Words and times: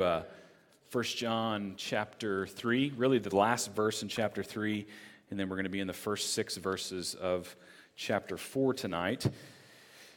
uh, 0.00 0.22
1 0.92 1.04
John 1.16 1.74
chapter 1.76 2.46
3, 2.46 2.92
really 2.96 3.18
the 3.18 3.34
last 3.34 3.74
verse 3.74 4.00
in 4.00 4.08
chapter 4.08 4.44
3, 4.44 4.86
and 5.28 5.40
then 5.40 5.48
we're 5.48 5.56
going 5.56 5.64
to 5.64 5.70
be 5.70 5.80
in 5.80 5.88
the 5.88 5.92
first 5.92 6.34
six 6.34 6.56
verses 6.56 7.16
of 7.16 7.56
chapter 7.96 8.36
4 8.36 8.74
tonight. 8.74 9.26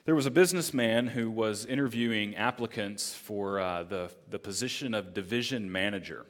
There 0.06 0.14
was 0.14 0.28
a 0.28 0.32
businessman 0.32 1.08
who 1.08 1.32
was 1.32 1.66
interviewing 1.66 2.36
applicants 2.36 3.16
for 3.16 3.60
uh, 3.60 3.82
the, 3.82 4.12
the 4.30 4.38
position 4.38 4.94
of 4.94 5.16
division 5.16 5.72
manager. 5.72 6.28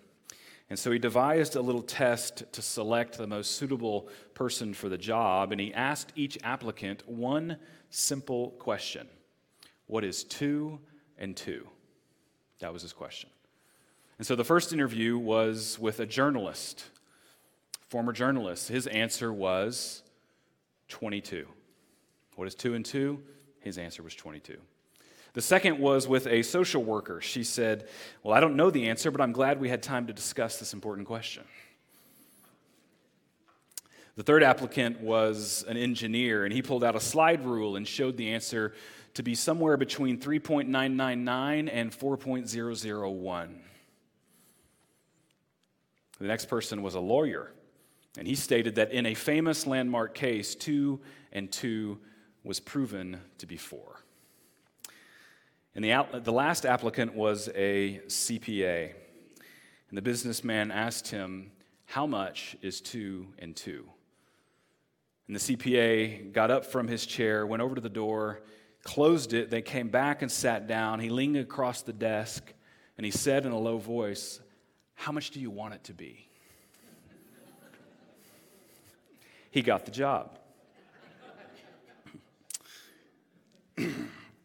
And 0.70 0.80
so 0.80 0.90
he 0.90 0.98
devised 0.98 1.58
a 1.58 1.62
little 1.62 1.84
test 1.84 2.54
to 2.54 2.62
select 2.62 3.18
the 3.18 3.28
most 3.28 3.58
suitable 3.58 4.08
person 4.34 4.74
for 4.74 4.88
the 4.88 4.98
job, 4.98 5.52
and 5.52 5.60
he 5.60 5.74
asked 5.74 6.14
each 6.16 6.38
applicant 6.42 7.06
one 7.06 7.58
simple 7.90 8.52
question 8.52 9.10
What 9.88 10.06
is 10.06 10.24
two 10.24 10.80
and 11.18 11.36
two? 11.36 11.68
That 12.60 12.72
was 12.72 12.84
his 12.84 12.94
question. 12.94 13.30
And 14.22 14.28
so 14.28 14.36
the 14.36 14.44
first 14.44 14.72
interview 14.72 15.18
was 15.18 15.80
with 15.80 16.00
a 16.00 16.06
journalist, 16.06 16.86
former 17.90 18.14
journalist. 18.14 18.68
His 18.68 18.86
answer 18.86 19.34
was 19.34 20.04
22. 20.90 21.48
What 22.36 22.48
is 22.48 22.54
two 22.54 22.76
and 22.76 22.86
two? 22.86 23.24
His 23.62 23.80
answer 23.80 24.04
was 24.04 24.14
22. 24.14 24.58
The 25.34 25.42
second 25.42 25.80
was 25.80 26.08
with 26.08 26.28
a 26.28 26.44
social 26.44 26.84
worker. 26.84 27.20
She 27.20 27.44
said, 27.44 27.88
Well, 28.22 28.36
I 28.36 28.40
don't 28.40 28.56
know 28.56 28.70
the 28.70 28.90
answer, 28.90 29.10
but 29.10 29.22
I'm 29.22 29.32
glad 29.32 29.60
we 29.60 29.70
had 29.70 29.82
time 29.82 30.06
to 30.06 30.14
discuss 30.14 30.60
this 30.60 30.72
important 30.72 31.08
question. 31.08 31.42
The 34.18 34.24
third 34.24 34.44
applicant 34.44 35.02
was 35.02 35.66
an 35.68 35.78
engineer, 35.78 36.46
and 36.46 36.54
he 36.54 36.62
pulled 36.62 36.84
out 36.84 36.96
a 36.96 37.00
slide 37.00 37.44
rule 37.44 37.76
and 37.76 37.88
showed 37.88 38.18
the 38.18 38.30
answer 38.30 38.76
to 39.16 39.24
be 39.24 39.34
somewhere 39.34 39.78
between 39.78 40.20
3.999 40.20 41.72
and 41.74 41.92
4.001. 41.92 43.50
The 46.22 46.28
next 46.28 46.46
person 46.46 46.84
was 46.84 46.94
a 46.94 47.00
lawyer, 47.00 47.52
and 48.16 48.28
he 48.28 48.36
stated 48.36 48.76
that 48.76 48.92
in 48.92 49.08
a 49.08 49.16
famous 49.16 49.66
landmark 49.66 50.14
case, 50.14 50.54
two 50.54 51.02
and 51.34 51.52
two 51.52 51.98
was 52.44 52.60
proven 52.60 53.20
to 53.40 53.48
be 53.48 53.58
four. 53.58 54.04
And 55.74 55.84
the, 55.84 56.06
the 56.24 56.32
last 56.32 56.68
applicant 56.68 57.16
was 57.16 57.50
a 57.56 58.02
CPA. 58.06 58.94
And 59.90 59.98
the 59.98 60.02
businessman 60.04 60.70
asked 60.70 61.08
him, 61.08 61.54
How 61.86 62.06
much 62.06 62.56
is 62.62 62.82
two 62.82 63.30
and 63.40 63.56
two? 63.56 63.90
And 65.26 65.36
the 65.36 65.40
CPA 65.40 66.34
got 66.34 66.52
up 66.52 66.68
from 66.68 66.88
his 66.88 67.08
chair, 67.08 67.48
went 67.48 67.64
over 67.64 67.74
to 67.74 67.82
the 67.82 67.90
door, 67.90 68.44
closed 68.84 69.34
it. 69.34 69.50
They 69.50 69.64
came 69.64 69.90
back 69.90 70.22
and 70.22 70.32
sat 70.32 70.68
down. 70.68 71.00
He 71.00 71.10
leaned 71.10 71.38
across 71.38 71.82
the 71.82 71.94
desk 71.94 72.54
and 72.96 73.06
he 73.06 73.12
said 73.12 73.48
in 73.48 73.52
a 73.54 73.60
low 73.60 73.80
voice, 73.80 74.40
how 75.02 75.12
much 75.12 75.32
do 75.32 75.40
you 75.40 75.50
want 75.50 75.74
it 75.74 75.84
to 75.86 75.94
be? 75.94 76.28
he 79.50 79.64
got 79.64 79.84
the 79.86 79.92
job. 79.92 80.38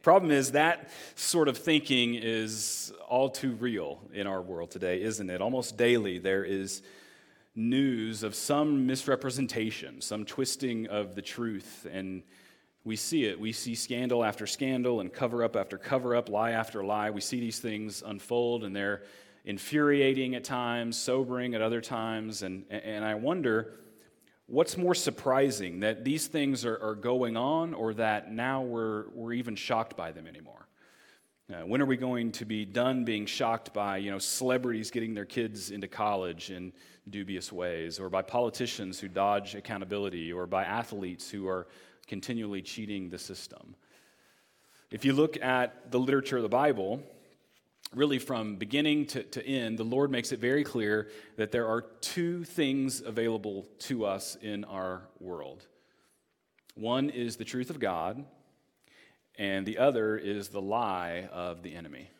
Problem 0.02 0.32
is, 0.32 0.52
that 0.52 0.88
sort 1.14 1.48
of 1.48 1.58
thinking 1.58 2.14
is 2.14 2.90
all 3.06 3.28
too 3.28 3.52
real 3.56 4.00
in 4.14 4.26
our 4.26 4.40
world 4.40 4.70
today, 4.70 5.02
isn't 5.02 5.28
it? 5.28 5.42
Almost 5.42 5.76
daily, 5.76 6.18
there 6.18 6.42
is 6.42 6.80
news 7.54 8.22
of 8.22 8.34
some 8.34 8.86
misrepresentation, 8.86 10.00
some 10.00 10.24
twisting 10.24 10.86
of 10.86 11.14
the 11.14 11.22
truth. 11.22 11.86
And 11.92 12.22
we 12.82 12.96
see 12.96 13.26
it. 13.26 13.38
We 13.38 13.52
see 13.52 13.74
scandal 13.74 14.24
after 14.24 14.46
scandal 14.46 15.00
and 15.00 15.12
cover 15.12 15.44
up 15.44 15.54
after 15.54 15.76
cover 15.76 16.16
up, 16.16 16.30
lie 16.30 16.52
after 16.52 16.82
lie. 16.82 17.10
We 17.10 17.20
see 17.20 17.40
these 17.40 17.58
things 17.58 18.02
unfold, 18.04 18.64
and 18.64 18.74
they're 18.74 19.02
infuriating 19.46 20.34
at 20.34 20.44
times, 20.44 20.98
sobering 20.98 21.54
at 21.54 21.62
other 21.62 21.80
times. 21.80 22.42
And, 22.42 22.64
and 22.68 23.04
I 23.04 23.14
wonder 23.14 23.78
what's 24.46 24.76
more 24.76 24.94
surprising 24.94 25.80
that 25.80 26.04
these 26.04 26.26
things 26.26 26.64
are, 26.64 26.78
are 26.82 26.94
going 26.96 27.36
on 27.36 27.72
or 27.72 27.94
that 27.94 28.32
now 28.32 28.62
we're, 28.62 29.08
we're 29.14 29.32
even 29.32 29.56
shocked 29.56 29.96
by 29.96 30.12
them 30.12 30.26
anymore? 30.26 30.66
Uh, 31.48 31.64
when 31.64 31.80
are 31.80 31.86
we 31.86 31.96
going 31.96 32.32
to 32.32 32.44
be 32.44 32.64
done 32.64 33.04
being 33.04 33.24
shocked 33.24 33.72
by 33.72 33.98
you 33.98 34.10
know, 34.10 34.18
celebrities 34.18 34.90
getting 34.90 35.14
their 35.14 35.24
kids 35.24 35.70
into 35.70 35.86
college 35.86 36.50
in 36.50 36.72
dubious 37.08 37.52
ways, 37.52 38.00
or 38.00 38.10
by 38.10 38.20
politicians 38.20 38.98
who 38.98 39.06
dodge 39.06 39.54
accountability, 39.54 40.32
or 40.32 40.44
by 40.44 40.64
athletes 40.64 41.30
who 41.30 41.46
are 41.46 41.68
continually 42.08 42.60
cheating 42.60 43.08
the 43.08 43.18
system? 43.18 43.76
If 44.90 45.04
you 45.04 45.12
look 45.12 45.40
at 45.40 45.92
the 45.92 46.00
literature 46.00 46.36
of 46.36 46.42
the 46.42 46.48
Bible, 46.48 47.00
really 47.94 48.18
from 48.18 48.56
beginning 48.56 49.06
to, 49.06 49.22
to 49.22 49.46
end, 49.46 49.78
the 49.78 49.84
Lord 49.84 50.10
makes 50.10 50.32
it 50.32 50.38
very 50.38 50.64
clear 50.64 51.08
that 51.36 51.52
there 51.52 51.66
are 51.66 51.82
two 52.00 52.44
things 52.44 53.00
available 53.00 53.66
to 53.80 54.04
us 54.04 54.36
in 54.40 54.64
our 54.64 55.02
world. 55.20 55.66
One 56.74 57.10
is 57.10 57.36
the 57.36 57.44
truth 57.44 57.70
of 57.70 57.78
God, 57.78 58.24
and 59.38 59.64
the 59.64 59.78
other 59.78 60.16
is 60.16 60.48
the 60.48 60.60
lie 60.60 61.28
of 61.32 61.62
the 61.62 61.74
enemy. 61.74 62.10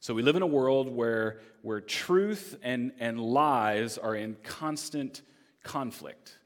So 0.00 0.14
we 0.14 0.22
live 0.22 0.36
in 0.36 0.42
a 0.42 0.46
world 0.46 0.88
where, 0.88 1.40
where 1.62 1.80
truth 1.80 2.56
and, 2.62 2.92
and 3.00 3.20
lies 3.20 3.98
are 3.98 4.14
in 4.14 4.36
constant 4.44 5.22
conflict. 5.64 6.38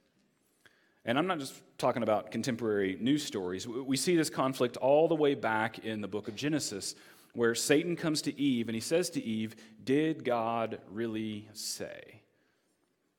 And 1.05 1.19
I'm 1.19 1.27
not 1.27 1.39
just 1.39 1.55
talking 1.77 2.03
about 2.03 2.31
contemporary 2.31 2.97
news 3.01 3.25
stories. 3.25 3.67
We 3.67 3.97
see 3.97 4.17
this 4.17 4.31
conflict 4.31 4.77
all 4.77 5.09
the 5.09 5.17
way 5.17 5.35
back 5.35 5.81
in 5.81 6.01
the 6.01 6.09
book 6.09 6.29
of 6.29 6.37
Genesis, 6.37 6.95
where 7.35 7.55
Satan 7.55 7.97
comes 7.97 8.23
to 8.23 8.41
Eve 8.41 8.69
and 8.69 8.75
he 8.75 8.81
says 8.81 9.11
to 9.11 9.23
Eve, 9.23 9.57
Did 9.83 10.25
God 10.25 10.81
really 10.91 11.49
say? 11.53 12.21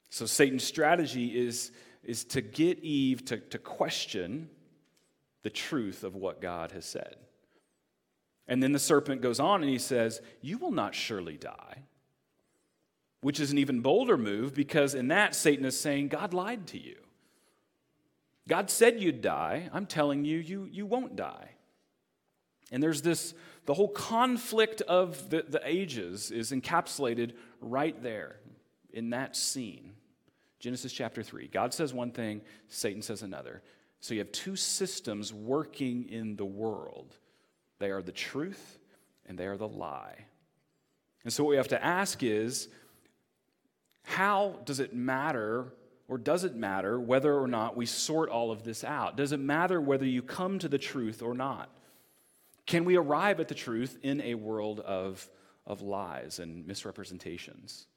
So 0.09 0.25
Satan's 0.25 0.63
strategy 0.63 1.27
is, 1.27 1.71
is 2.03 2.23
to 2.25 2.41
get 2.41 2.79
Eve 2.79 3.25
to, 3.25 3.37
to 3.37 3.57
question 3.57 4.49
the 5.41 5.49
truth 5.49 6.03
of 6.03 6.15
what 6.15 6.41
God 6.41 6.71
has 6.71 6.85
said. 6.85 7.15
And 8.47 8.61
then 8.61 8.71
the 8.71 8.79
serpent 8.79 9.21
goes 9.21 9.39
on 9.39 9.61
and 9.61 9.71
he 9.71 9.79
says, 9.79 10.21
You 10.41 10.57
will 10.57 10.71
not 10.71 10.93
surely 10.93 11.37
die. 11.37 11.83
Which 13.21 13.39
is 13.39 13.51
an 13.51 13.57
even 13.57 13.79
bolder 13.79 14.17
move 14.17 14.53
because 14.53 14.95
in 14.95 15.07
that, 15.07 15.33
Satan 15.33 15.65
is 15.65 15.79
saying, 15.79 16.09
God 16.09 16.33
lied 16.33 16.67
to 16.67 16.79
you. 16.79 16.97
God 18.47 18.69
said 18.69 18.99
you'd 18.99 19.21
die. 19.21 19.69
I'm 19.71 19.85
telling 19.85 20.25
you, 20.25 20.37
you, 20.37 20.67
you 20.69 20.85
won't 20.85 21.15
die. 21.15 21.51
And 22.71 22.83
there's 22.83 23.01
this 23.01 23.33
the 23.65 23.73
whole 23.73 23.89
conflict 23.89 24.81
of 24.81 25.29
the, 25.29 25.45
the 25.47 25.61
ages 25.63 26.31
is 26.31 26.51
encapsulated 26.51 27.33
right 27.61 28.01
there 28.03 28.37
in 28.91 29.11
that 29.11 29.35
scene. 29.35 29.93
Genesis 30.59 30.93
chapter 30.93 31.23
3. 31.23 31.47
God 31.47 31.73
says 31.73 31.93
one 31.93 32.11
thing, 32.11 32.41
Satan 32.67 33.01
says 33.01 33.21
another. 33.21 33.61
So 33.99 34.13
you 34.13 34.19
have 34.19 34.31
two 34.31 34.55
systems 34.55 35.33
working 35.33 36.09
in 36.09 36.35
the 36.35 36.45
world 36.45 37.15
they 37.79 37.91
are 37.91 38.01
the 38.01 38.13
truth 38.13 38.79
and 39.25 39.37
they 39.37 39.45
are 39.45 39.57
the 39.57 39.67
lie. 39.67 40.25
And 41.25 41.33
so 41.33 41.43
what 41.43 41.49
we 41.49 41.57
have 41.57 41.67
to 41.69 41.83
ask 41.83 42.23
is 42.23 42.69
how 44.05 44.59
does 44.63 44.79
it 44.79 44.93
matter 44.93 45.73
or 46.07 46.17
does 46.17 46.45
it 46.45 46.55
matter 46.55 46.97
whether 46.99 47.37
or 47.37 47.47
not 47.47 47.75
we 47.75 47.85
sort 47.85 48.29
all 48.29 48.51
of 48.51 48.63
this 48.63 48.85
out? 48.85 49.17
Does 49.17 49.33
it 49.33 49.39
matter 49.39 49.81
whether 49.81 50.05
you 50.05 50.21
come 50.21 50.59
to 50.59 50.69
the 50.69 50.77
truth 50.77 51.21
or 51.21 51.33
not? 51.33 51.69
Can 52.65 52.85
we 52.85 52.95
arrive 52.95 53.39
at 53.39 53.47
the 53.47 53.55
truth 53.55 53.97
in 54.03 54.21
a 54.21 54.35
world 54.35 54.79
of, 54.79 55.29
of 55.65 55.81
lies 55.81 56.39
and 56.39 56.65
misrepresentations? 56.65 57.87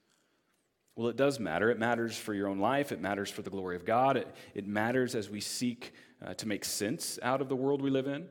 Well, 0.97 1.09
it 1.09 1.17
does 1.17 1.39
matter. 1.39 1.71
It 1.71 1.79
matters 1.79 2.17
for 2.17 2.33
your 2.33 2.49
own 2.49 2.59
life. 2.59 2.91
It 2.91 3.01
matters 3.01 3.31
for 3.31 3.43
the 3.43 3.51
glory 3.51 3.77
of 3.77 3.85
God. 3.85 4.17
It, 4.17 4.35
it 4.55 4.67
matters 4.67 5.15
as 5.15 5.29
we 5.29 5.41
seek 5.41 5.93
uh, 6.25 6.35
to 6.35 6.49
make 6.49 6.65
sense 6.65 7.19
out 7.23 7.41
of 7.41 7.49
the 7.49 7.57
world 7.57 7.83
we 7.83 7.91
live 7.91 8.07
in. 8.07 8.27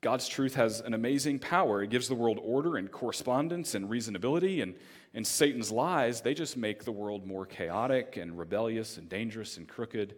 God's 0.00 0.28
truth 0.28 0.56
has 0.56 0.80
an 0.80 0.92
amazing 0.92 1.38
power. 1.38 1.82
It 1.82 1.88
gives 1.88 2.08
the 2.08 2.14
world 2.14 2.38
order 2.42 2.76
and 2.76 2.92
correspondence 2.92 3.74
and 3.74 3.88
reasonability, 3.88 4.62
and, 4.62 4.74
and 5.14 5.26
Satan's 5.26 5.70
lies, 5.70 6.20
they 6.20 6.34
just 6.34 6.58
make 6.58 6.84
the 6.84 6.92
world 6.92 7.26
more 7.26 7.46
chaotic 7.46 8.18
and 8.18 8.38
rebellious 8.38 8.98
and 8.98 9.08
dangerous 9.08 9.56
and 9.56 9.66
crooked. 9.66 10.16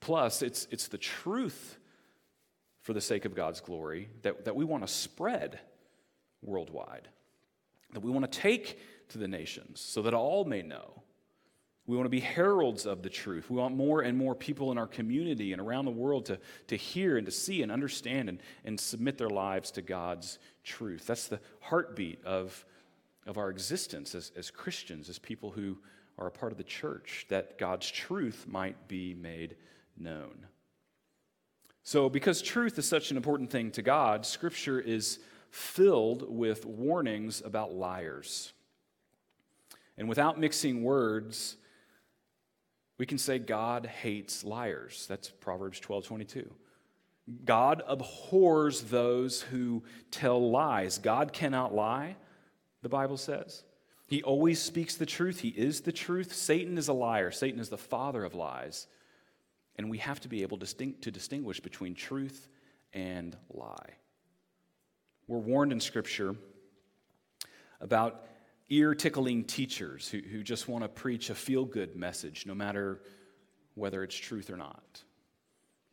Plus, 0.00 0.42
it's, 0.42 0.66
it's 0.72 0.88
the 0.88 0.98
truth 0.98 1.78
for 2.82 2.92
the 2.92 3.00
sake 3.00 3.24
of 3.24 3.34
God's 3.34 3.60
glory 3.60 4.08
that, 4.22 4.44
that 4.44 4.56
we 4.56 4.64
want 4.64 4.86
to 4.86 4.92
spread 4.92 5.58
worldwide, 6.42 7.08
that 7.92 8.00
we 8.00 8.10
want 8.10 8.30
to 8.30 8.38
take 8.38 8.78
to 9.10 9.18
the 9.18 9.28
nations 9.28 9.80
so 9.80 10.02
that 10.02 10.14
all 10.14 10.44
may 10.44 10.62
know. 10.62 11.02
We 11.86 11.96
want 11.96 12.06
to 12.06 12.10
be 12.10 12.20
heralds 12.20 12.86
of 12.86 13.02
the 13.02 13.10
truth. 13.10 13.50
We 13.50 13.56
want 13.56 13.76
more 13.76 14.02
and 14.02 14.16
more 14.16 14.36
people 14.36 14.70
in 14.70 14.78
our 14.78 14.86
community 14.86 15.52
and 15.52 15.60
around 15.60 15.84
the 15.84 15.90
world 15.90 16.26
to, 16.26 16.38
to 16.68 16.76
hear 16.76 17.16
and 17.16 17.26
to 17.26 17.32
see 17.32 17.62
and 17.62 17.72
understand 17.72 18.28
and, 18.28 18.40
and 18.64 18.78
submit 18.78 19.18
their 19.18 19.30
lives 19.30 19.72
to 19.72 19.82
God's 19.82 20.38
truth. 20.62 21.06
That's 21.06 21.26
the 21.26 21.40
heartbeat 21.60 22.24
of, 22.24 22.64
of 23.26 23.36
our 23.36 23.50
existence 23.50 24.14
as, 24.14 24.30
as 24.36 24.50
Christians, 24.50 25.08
as 25.08 25.18
people 25.18 25.50
who 25.50 25.78
are 26.18 26.28
a 26.28 26.30
part 26.30 26.52
of 26.52 26.58
the 26.58 26.64
church, 26.64 27.26
that 27.30 27.58
God's 27.58 27.90
truth 27.90 28.46
might 28.48 28.86
be 28.86 29.14
made 29.14 29.56
known. 29.98 30.46
So, 31.84 32.08
because 32.08 32.40
truth 32.42 32.78
is 32.78 32.88
such 32.88 33.10
an 33.10 33.16
important 33.16 33.50
thing 33.50 33.70
to 33.72 33.82
God, 33.82 34.24
Scripture 34.24 34.80
is 34.80 35.18
filled 35.50 36.24
with 36.28 36.64
warnings 36.64 37.42
about 37.44 37.74
liars. 37.74 38.52
And 39.98 40.08
without 40.08 40.38
mixing 40.38 40.82
words, 40.82 41.56
we 42.98 43.06
can 43.06 43.18
say 43.18 43.38
God 43.38 43.86
hates 43.86 44.44
liars. 44.44 45.06
That's 45.08 45.30
Proverbs 45.30 45.80
12 45.80 46.06
22. 46.06 46.50
God 47.44 47.82
abhors 47.86 48.82
those 48.82 49.42
who 49.42 49.82
tell 50.10 50.50
lies. 50.50 50.98
God 50.98 51.32
cannot 51.32 51.74
lie, 51.74 52.16
the 52.82 52.88
Bible 52.88 53.16
says. 53.16 53.64
He 54.06 54.22
always 54.22 54.60
speaks 54.60 54.96
the 54.96 55.06
truth. 55.06 55.40
He 55.40 55.48
is 55.48 55.80
the 55.80 55.92
truth. 55.92 56.34
Satan 56.34 56.76
is 56.76 56.88
a 56.88 56.92
liar. 56.92 57.30
Satan 57.30 57.60
is 57.60 57.68
the 57.68 57.78
father 57.78 58.24
of 58.24 58.34
lies. 58.34 58.86
And 59.76 59.90
we 59.90 59.98
have 59.98 60.20
to 60.20 60.28
be 60.28 60.42
able 60.42 60.58
to 60.58 61.10
distinguish 61.10 61.60
between 61.60 61.94
truth 61.94 62.48
and 62.92 63.36
lie. 63.50 63.96
We're 65.26 65.38
warned 65.38 65.72
in 65.72 65.80
Scripture 65.80 66.36
about 67.80 68.26
ear 68.68 68.94
tickling 68.94 69.44
teachers 69.44 70.08
who, 70.08 70.18
who 70.18 70.42
just 70.42 70.68
want 70.68 70.84
to 70.84 70.88
preach 70.88 71.30
a 71.30 71.34
feel 71.34 71.64
good 71.64 71.96
message, 71.96 72.46
no 72.46 72.54
matter 72.54 73.00
whether 73.74 74.02
it's 74.02 74.16
truth 74.16 74.50
or 74.50 74.56
not. 74.56 75.02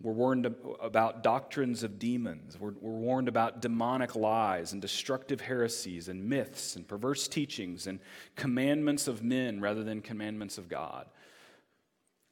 We're 0.02 0.14
warned 0.14 0.46
about 0.82 1.24
doctrines 1.24 1.84
of 1.84 2.00
demons. 2.00 2.58
We're, 2.58 2.72
we're, 2.80 2.92
warned 2.92 3.28
about 3.28 3.62
demonic 3.62 4.16
lies 4.16 4.72
and 4.72 4.82
destructive 4.82 5.42
heresies 5.42 6.08
and 6.08 6.24
myths 6.30 6.78
and 6.78 6.88
perverse 6.88 7.28
teachings 7.28 7.86
and 7.86 8.00
commandments 8.38 9.10
of 9.10 9.24
men 9.24 9.60
rather 9.60 9.84
than 9.84 10.02
commandments 10.02 10.58
of 10.58 10.70
God. 10.70 11.08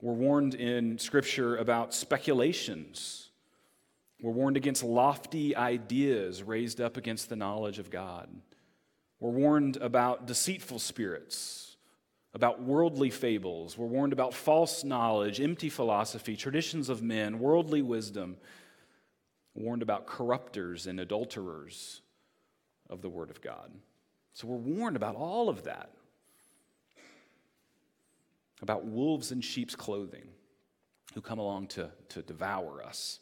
We're 0.02 0.14
warned 0.14 0.54
in 0.54 1.00
Scripture 1.00 1.58
about 1.58 1.94
speculations. 1.94 3.30
We're 4.22 4.32
warned 4.32 4.58
against 4.58 4.84
lofty 4.84 5.56
ideas 5.56 6.44
raised 6.44 6.80
up 6.82 6.98
against 6.98 7.30
the 7.30 7.36
knowledge 7.36 7.80
of 7.80 7.90
God. 7.90 8.30
We're 9.20 9.32
warned 9.32 9.78
about 9.78 10.28
deceitful 10.28 10.80
spirits 10.80 11.68
about 12.38 12.62
worldly 12.62 13.10
fables. 13.10 13.80
We're 13.80 13.88
warned 13.88 14.14
about 14.14 14.32
false 14.32 14.84
knowledge, 14.84 15.42
empty 15.42 15.70
philosophy, 15.70 16.36
traditions 16.36 16.88
of 16.88 17.02
men, 17.02 17.40
worldly 17.40 17.82
wisdom. 17.82 18.38
We're 19.56 19.64
warned 19.64 19.82
about 19.82 20.06
corrupters 20.06 20.86
and 20.86 21.00
adulterers 21.00 22.02
of 22.92 23.02
the 23.02 23.10
Word 23.10 23.32
of 23.32 23.42
God. 23.42 23.72
So 24.34 24.48
we're 24.48 24.58
warned 24.58 24.96
about 24.96 25.16
all 25.16 25.50
of 25.50 25.64
that. 25.64 25.90
About 28.62 28.86
wolves 28.86 29.32
in 29.32 29.42
sheep's 29.42 29.76
clothing 29.76 30.30
who 31.14 31.22
come 31.22 31.40
along 31.40 31.68
to, 31.68 31.90
to 32.10 32.22
devour 32.22 32.84
us. 32.84 33.20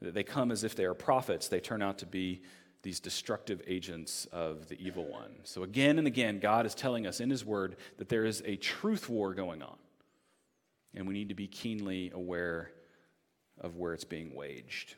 They 0.00 0.22
come 0.22 0.50
as 0.50 0.64
if 0.64 0.74
they 0.74 0.84
are 0.84 0.94
prophets, 0.94 1.48
they 1.48 1.60
turn 1.60 1.82
out 1.82 1.98
to 1.98 2.06
be 2.06 2.42
these 2.82 3.00
destructive 3.00 3.60
agents 3.66 4.26
of 4.32 4.68
the 4.68 4.80
evil 4.82 5.04
one. 5.04 5.30
So, 5.44 5.62
again 5.62 5.98
and 5.98 6.06
again, 6.06 6.38
God 6.38 6.64
is 6.64 6.74
telling 6.74 7.06
us 7.06 7.20
in 7.20 7.28
His 7.28 7.44
Word 7.44 7.76
that 7.98 8.08
there 8.08 8.24
is 8.24 8.42
a 8.46 8.56
truth 8.56 9.08
war 9.08 9.34
going 9.34 9.62
on, 9.62 9.76
and 10.94 11.06
we 11.06 11.12
need 11.12 11.28
to 11.28 11.34
be 11.34 11.46
keenly 11.46 12.10
aware 12.14 12.70
of 13.60 13.76
where 13.76 13.92
it's 13.92 14.04
being 14.04 14.34
waged. 14.34 14.94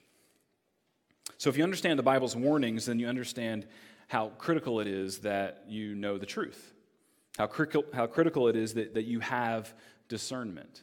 So, 1.39 1.51
if 1.51 1.57
you 1.57 1.65
understand 1.65 1.99
the 1.99 2.05
Bible's 2.05 2.37
warnings, 2.37 2.87
then 2.87 3.01
you 3.01 3.09
understand 3.09 3.67
how 4.07 4.29
critical 4.39 4.79
it 4.79 4.87
is 4.87 5.19
that 5.21 5.65
you 5.67 5.97
know 5.97 6.19
the 6.19 6.27
truth, 6.27 6.73
how, 7.39 7.47
critical, 7.47 7.85
how 7.93 8.07
critical 8.07 8.49
it 8.49 8.57
is 8.57 8.75
that, 8.75 8.95
that 8.95 9.05
you 9.05 9.21
have 9.21 9.73
discernment. 10.09 10.83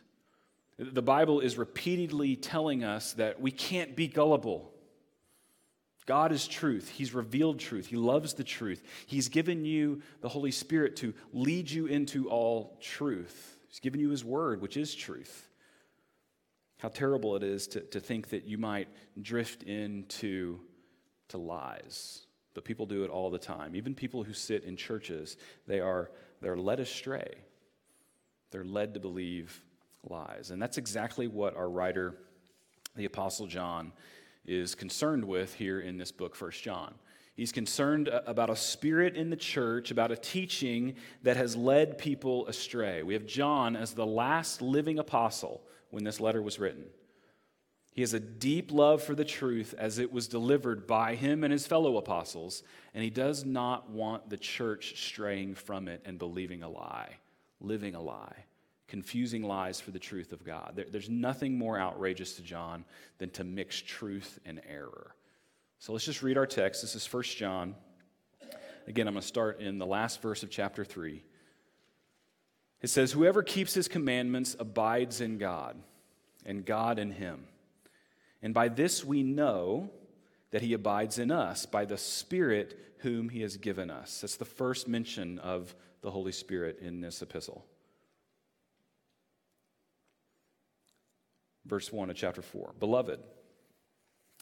The 0.78 1.02
Bible 1.02 1.42
is 1.42 1.58
repeatedly 1.58 2.36
telling 2.36 2.84
us 2.84 3.14
that 3.14 3.42
we 3.42 3.52
can't 3.52 3.96
be 3.96 4.08
gullible 4.08 4.74
God 6.10 6.32
is 6.32 6.48
truth. 6.48 6.90
He's 6.90 7.14
revealed 7.14 7.60
truth. 7.60 7.86
He 7.86 7.96
loves 7.96 8.34
the 8.34 8.44
truth. 8.44 8.82
He's 9.06 9.30
given 9.30 9.64
you 9.64 10.02
the 10.22 10.28
Holy 10.28 10.50
Spirit 10.50 10.96
to 10.96 11.14
lead 11.34 11.70
you 11.70 11.86
into 11.86 12.28
all 12.32 12.80
truth. 12.82 13.60
He's 13.68 13.80
given 13.80 14.00
you 14.00 14.10
His 14.10 14.26
Word, 14.26 14.60
which 14.60 14.76
is 14.76 14.96
truth. 14.96 15.48
How 16.80 16.88
terrible 16.88 17.36
it 17.36 17.44
is 17.44 17.68
to, 17.68 17.82
to 17.82 18.00
think 18.00 18.30
that 18.30 18.46
you 18.46 18.58
might 18.58 18.88
drift 19.22 19.62
into 19.62 20.62
to 21.28 21.38
lies. 21.38 22.26
But 22.56 22.66
people 22.66 22.88
do 22.88 23.04
it 23.04 23.12
all 23.12 23.30
the 23.30 23.38
time. 23.38 23.76
Even 23.76 23.94
people 23.94 24.24
who 24.24 24.34
sit 24.34 24.64
in 24.64 24.78
churches, 24.78 25.38
they 25.68 25.80
are 25.80 26.10
they're 26.42 26.58
led 26.58 26.80
astray. 26.80 27.36
They're 28.52 28.66
led 28.66 28.94
to 28.96 29.00
believe 29.00 29.62
lies. 30.10 30.52
And 30.52 30.62
that's 30.62 30.78
exactly 30.78 31.28
what 31.28 31.56
our 31.56 31.70
writer, 31.70 32.16
the 32.96 33.06
Apostle 33.06 33.48
John, 33.48 33.92
is 34.46 34.76
concerned 34.76 35.24
with 35.26 35.54
here 35.54 35.80
in 35.80 35.98
this 35.98 36.12
book, 36.12 36.36
First 36.36 36.64
John. 36.64 36.96
He's 37.36 37.52
concerned 37.52 38.10
about 38.10 38.50
a 38.50 38.56
spirit 38.56 39.16
in 39.16 39.30
the 39.30 39.38
church, 39.38 39.92
about 39.92 40.12
a 40.12 40.18
teaching 40.18 40.96
that 41.24 41.38
has 41.38 41.56
led 41.56 41.98
people 41.98 42.48
astray. 42.48 43.02
We 43.04 43.14
have 43.14 43.26
John 43.26 43.76
as 43.76 43.94
the 43.94 44.06
last 44.06 44.62
living 44.62 45.00
apostle 45.00 45.62
when 45.90 46.04
this 46.04 46.20
letter 46.20 46.42
was 46.42 46.60
written. 46.60 46.86
He 48.00 48.02
has 48.02 48.14
a 48.14 48.20
deep 48.22 48.72
love 48.72 49.04
for 49.04 49.14
the 49.14 49.26
truth 49.26 49.76
as 49.78 50.00
it 50.00 50.10
was 50.10 50.30
delivered 50.30 50.88
by 50.88 51.16
him 51.16 51.44
and 51.44 51.52
his 51.52 51.68
fellow 51.68 51.98
apostles, 51.98 52.64
and 52.94 53.04
he 53.04 53.10
does 53.10 53.44
not 53.44 53.90
want 53.90 54.30
the 54.30 54.38
church 54.38 55.06
straying 55.06 55.56
from 55.56 55.90
it 55.90 56.02
and 56.06 56.18
believing 56.18 56.64
a 56.64 56.70
lie, 56.70 57.18
living 57.60 57.96
a 57.96 58.02
lie 58.02 58.46
confusing 58.88 59.44
lies 59.44 59.82
for 59.82 59.92
the 59.92 60.00
truth 60.00 60.32
of 60.32 60.46
God. 60.46 60.72
There, 60.76 60.86
there's 60.90 61.10
nothing 61.10 61.58
more 61.58 61.78
outrageous 61.78 62.38
to 62.38 62.42
John 62.42 62.86
than 63.18 63.32
to 63.32 63.44
mix 63.44 63.82
truth 63.82 64.40
and 64.46 64.62
error. 64.66 65.14
So 65.80 65.92
let's 65.92 66.06
just 66.06 66.24
read 66.24 66.38
our 66.38 66.48
text. 66.48 66.82
This 66.82 66.96
is 66.96 67.14
1 67.14 67.24
John. 67.24 67.76
Again, 68.88 69.10
I'm 69.10 69.14
going 69.14 69.22
to 69.22 69.28
start 69.28 69.60
in 69.60 69.78
the 69.78 69.86
last 69.86 70.22
verse 70.22 70.42
of 70.42 70.50
chapter 70.50 70.86
3. 70.86 71.22
It 72.82 72.88
says, 72.88 73.12
Whoever 73.12 73.44
keeps 73.44 73.74
his 73.74 73.90
commandments 73.90 74.56
abides 74.58 75.20
in 75.20 75.38
God, 75.38 75.76
and 76.46 76.66
God 76.66 76.98
in 76.98 77.12
him. 77.12 77.44
And 78.42 78.54
by 78.54 78.70
this 78.70 79.04
we 79.04 79.24
know 79.24 79.90
that 80.52 80.62
he 80.62 80.74
abides 80.74 81.20
in 81.20 81.32
us, 81.32 81.66
by 81.66 81.86
the 81.86 81.98
Spirit 81.98 82.78
whom 83.00 83.30
he 83.30 83.42
has 83.42 83.58
given 83.58 83.90
us. 83.90 84.22
That's 84.22 84.38
the 84.38 84.46
first 84.46 84.88
mention 84.88 85.40
of 85.40 85.76
the 86.02 86.12
Holy 86.12 86.32
Spirit 86.32 86.80
in 86.82 87.02
this 87.02 87.22
epistle. 87.22 87.66
verse 91.70 91.94
1 91.94 92.10
of 92.10 92.16
chapter 92.16 92.42
4. 92.42 92.74
Beloved, 92.80 93.20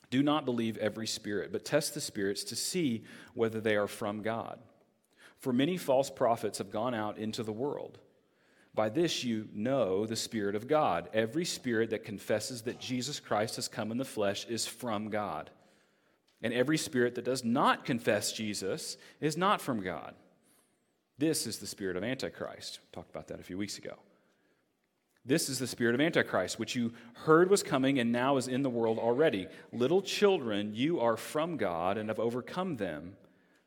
do 0.09 0.23
not 0.23 0.45
believe 0.45 0.77
every 0.77 1.05
spirit, 1.05 1.51
but 1.51 1.65
test 1.65 1.93
the 1.93 2.01
spirits 2.01 2.45
to 2.45 2.55
see 2.55 3.03
whether 3.33 3.59
they 3.59 3.75
are 3.75 3.87
from 3.87 4.21
God. 4.21 4.59
For 5.37 5.53
many 5.53 5.77
false 5.77 6.09
prophets 6.09 6.57
have 6.57 6.71
gone 6.71 6.93
out 6.95 7.17
into 7.17 7.43
the 7.43 7.51
world. 7.51 7.99
By 8.77 8.89
this 8.89 9.23
you 9.23 9.49
know 9.55 10.05
the 10.05 10.15
Spirit 10.15 10.53
of 10.53 10.67
God. 10.67 11.09
Every 11.11 11.45
spirit 11.45 11.89
that 11.89 12.05
confesses 12.05 12.61
that 12.61 12.79
Jesus 12.79 13.19
Christ 13.19 13.55
has 13.55 13.67
come 13.67 13.91
in 13.91 13.97
the 13.97 14.05
flesh 14.05 14.45
is 14.45 14.67
from 14.67 15.09
God. 15.09 15.49
And 16.43 16.53
every 16.53 16.77
spirit 16.77 17.15
that 17.15 17.25
does 17.25 17.43
not 17.43 17.85
confess 17.85 18.31
Jesus 18.31 18.97
is 19.19 19.35
not 19.35 19.61
from 19.61 19.81
God. 19.81 20.13
This 21.17 21.47
is 21.47 21.57
the 21.57 21.65
spirit 21.65 21.97
of 21.97 22.03
Antichrist. 22.03 22.79
Talked 22.91 23.09
about 23.09 23.27
that 23.29 23.39
a 23.39 23.43
few 23.43 23.57
weeks 23.57 23.79
ago. 23.79 23.95
This 25.25 25.49
is 25.49 25.57
the 25.57 25.65
spirit 25.65 25.95
of 25.95 26.01
Antichrist, 26.01 26.59
which 26.59 26.75
you 26.75 26.93
heard 27.13 27.49
was 27.49 27.63
coming 27.63 27.97
and 27.97 28.11
now 28.11 28.37
is 28.37 28.47
in 28.47 28.61
the 28.61 28.69
world 28.69 28.99
already. 28.99 29.47
Little 29.73 30.03
children, 30.03 30.75
you 30.75 30.99
are 30.99 31.17
from 31.17 31.57
God 31.57 31.97
and 31.97 32.09
have 32.09 32.19
overcome 32.19 32.77
them, 32.77 33.17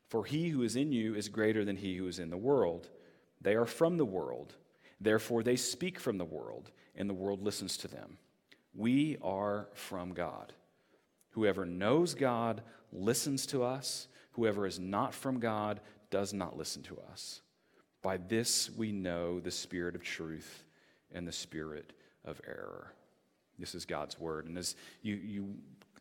for 0.07 0.23
he 0.23 0.47
who 0.47 0.63
is 0.63 0.77
in 0.77 0.93
you 0.93 1.15
is 1.15 1.27
greater 1.27 1.65
than 1.65 1.75
he 1.75 1.97
who 1.97 2.07
is 2.07 2.17
in 2.17 2.29
the 2.29 2.37
world. 2.37 2.89
They 3.41 3.55
are 3.55 3.65
from 3.65 3.97
the 3.97 4.05
world, 4.05 4.55
therefore 5.01 5.43
they 5.43 5.55
speak 5.55 5.99
from 5.99 6.17
the 6.17 6.25
world, 6.25 6.71
and 6.95 7.09
the 7.09 7.13
world 7.13 7.41
listens 7.41 7.77
to 7.77 7.87
them. 7.87 8.17
We 8.73 9.17
are 9.21 9.67
from 9.73 10.13
God. 10.13 10.53
Whoever 11.31 11.65
knows 11.65 12.13
God 12.13 12.61
listens 12.91 13.45
to 13.47 13.63
us, 13.63 14.07
whoever 14.31 14.65
is 14.65 14.79
not 14.79 15.13
from 15.13 15.39
God 15.39 15.79
does 16.09 16.33
not 16.33 16.57
listen 16.57 16.83
to 16.83 16.97
us. 17.11 17.41
By 18.01 18.17
this 18.17 18.69
we 18.69 18.91
know 18.91 19.39
the 19.39 19.51
spirit 19.51 19.95
of 19.95 20.03
truth 20.03 20.63
and 21.11 21.27
the 21.27 21.31
spirit 21.31 21.93
of 22.25 22.41
error. 22.47 22.93
This 23.59 23.75
is 23.75 23.85
God's 23.85 24.19
word. 24.19 24.45
And 24.47 24.57
as 24.57 24.75
you, 25.01 25.15
you 25.15 25.53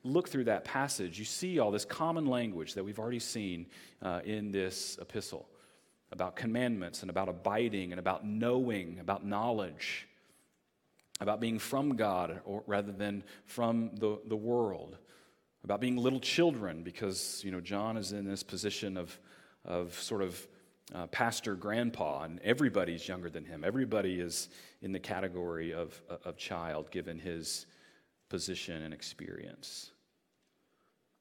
look 0.02 0.28
through 0.28 0.44
that 0.44 0.64
passage, 0.64 1.18
you 1.18 1.24
see 1.24 1.58
all 1.58 1.70
this 1.70 1.84
common 1.84 2.26
language 2.26 2.74
that 2.74 2.84
we've 2.84 2.98
already 2.98 3.18
seen 3.18 3.66
uh, 4.02 4.20
in 4.24 4.50
this 4.50 4.98
epistle 5.00 5.48
about 6.12 6.36
commandments 6.36 7.02
and 7.02 7.10
about 7.10 7.28
abiding 7.28 7.92
and 7.92 7.98
about 7.98 8.26
knowing, 8.26 8.98
about 9.00 9.24
knowledge, 9.24 10.08
about 11.20 11.40
being 11.40 11.58
from 11.58 11.96
God 11.96 12.40
or 12.44 12.62
rather 12.66 12.92
than 12.92 13.22
from 13.44 13.90
the, 13.94 14.18
the 14.26 14.36
world, 14.36 14.96
about 15.64 15.80
being 15.80 15.96
little 15.96 16.20
children, 16.20 16.82
because 16.82 17.42
you 17.44 17.50
know 17.50 17.60
John 17.60 17.96
is 17.96 18.12
in 18.12 18.24
this 18.24 18.42
position 18.42 18.96
of, 18.96 19.18
of 19.64 19.94
sort 20.00 20.22
of 20.22 20.46
uh, 20.94 21.06
pastor 21.08 21.54
grandpa, 21.54 22.22
and 22.22 22.40
everybody's 22.40 23.06
younger 23.06 23.30
than 23.30 23.44
him. 23.44 23.62
Everybody 23.64 24.20
is 24.20 24.48
in 24.82 24.92
the 24.92 24.98
category 24.98 25.72
of, 25.72 26.00
of 26.24 26.36
child 26.36 26.90
given 26.90 27.18
his 27.18 27.66
position 28.28 28.82
and 28.82 28.94
experience. 28.94 29.92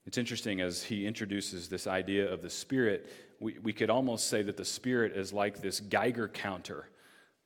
It's 0.10 0.18
interesting 0.18 0.60
as 0.60 0.82
he 0.82 1.06
introduces 1.06 1.70
this 1.70 1.86
idea 1.86 2.34
of 2.34 2.42
the 2.42 2.50
Spirit, 2.50 3.12
we, 3.40 3.60
we 3.60 3.72
could 3.72 3.92
almost 3.92 4.28
say 4.28 4.42
that 4.42 4.58
the 4.58 4.66
Spirit 4.66 5.16
is 5.16 5.32
like 5.32 5.62
this 5.62 5.82
Geiger 5.82 6.28
counter. 6.28 6.90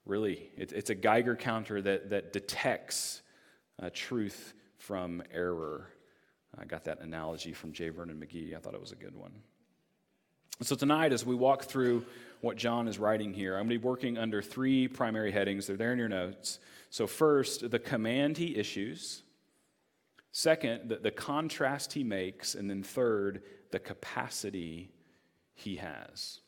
Really, 0.05 0.49
it, 0.55 0.71
it's 0.71 0.89
a 0.89 0.95
Geiger 0.95 1.35
counter 1.35 1.81
that, 1.81 2.11
that 2.11 2.31
detects 2.31 3.21
uh, 3.81 3.89
truth 3.93 4.53
from 4.77 5.21
error. 5.33 5.89
I 6.57 6.63
got 6.63 6.85
that 6.85 7.01
analogy 7.01 7.51
from 7.51 7.73
J. 7.73 7.89
Vernon 7.89 8.15
McGee. 8.15 8.55
I 8.55 8.59
thought 8.59 8.75
it 8.75 8.79
was 8.79 8.93
a 8.93 8.95
good 8.95 9.17
one. 9.17 9.33
So, 10.61 10.77
tonight, 10.77 11.11
as 11.11 11.25
we 11.25 11.35
walk 11.35 11.63
through 11.63 12.05
what 12.39 12.55
John 12.55 12.87
is 12.87 12.97
writing 12.97 13.33
here, 13.33 13.55
I'm 13.55 13.67
going 13.67 13.77
to 13.77 13.79
be 13.79 13.85
working 13.85 14.17
under 14.17 14.41
three 14.41 14.87
primary 14.87 15.33
headings. 15.33 15.67
They're 15.67 15.75
there 15.75 15.91
in 15.91 15.99
your 15.99 16.07
notes. 16.07 16.59
So, 16.91 17.07
first, 17.07 17.69
the 17.69 17.79
command 17.79 18.37
he 18.37 18.55
issues. 18.55 19.21
Second, 20.33 20.89
the, 20.89 20.97
the 20.97 21.11
contrast 21.11 21.93
he 21.93 22.03
makes. 22.03 22.55
And 22.55 22.69
then 22.69 22.83
third, 22.83 23.43
the 23.71 23.79
capacity 23.79 24.91
he 25.53 25.77
has. 25.77 26.39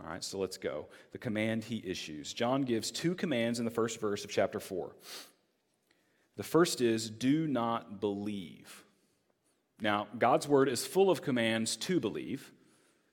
All 0.00 0.08
right, 0.08 0.24
so 0.24 0.38
let's 0.38 0.56
go. 0.56 0.86
The 1.10 1.18
command 1.18 1.64
he 1.64 1.82
issues. 1.84 2.32
John 2.32 2.62
gives 2.62 2.90
two 2.90 3.14
commands 3.14 3.58
in 3.58 3.64
the 3.66 3.70
first 3.70 4.00
verse 4.00 4.24
of 4.24 4.30
chapter 4.30 4.58
4. 4.58 4.96
The 6.36 6.42
first 6.42 6.80
is, 6.80 7.10
do 7.10 7.46
not 7.46 8.00
believe. 8.00 8.84
Now, 9.80 10.06
God's 10.18 10.48
word 10.48 10.68
is 10.68 10.86
full 10.86 11.10
of 11.10 11.20
commands 11.20 11.76
to 11.78 12.00
believe, 12.00 12.52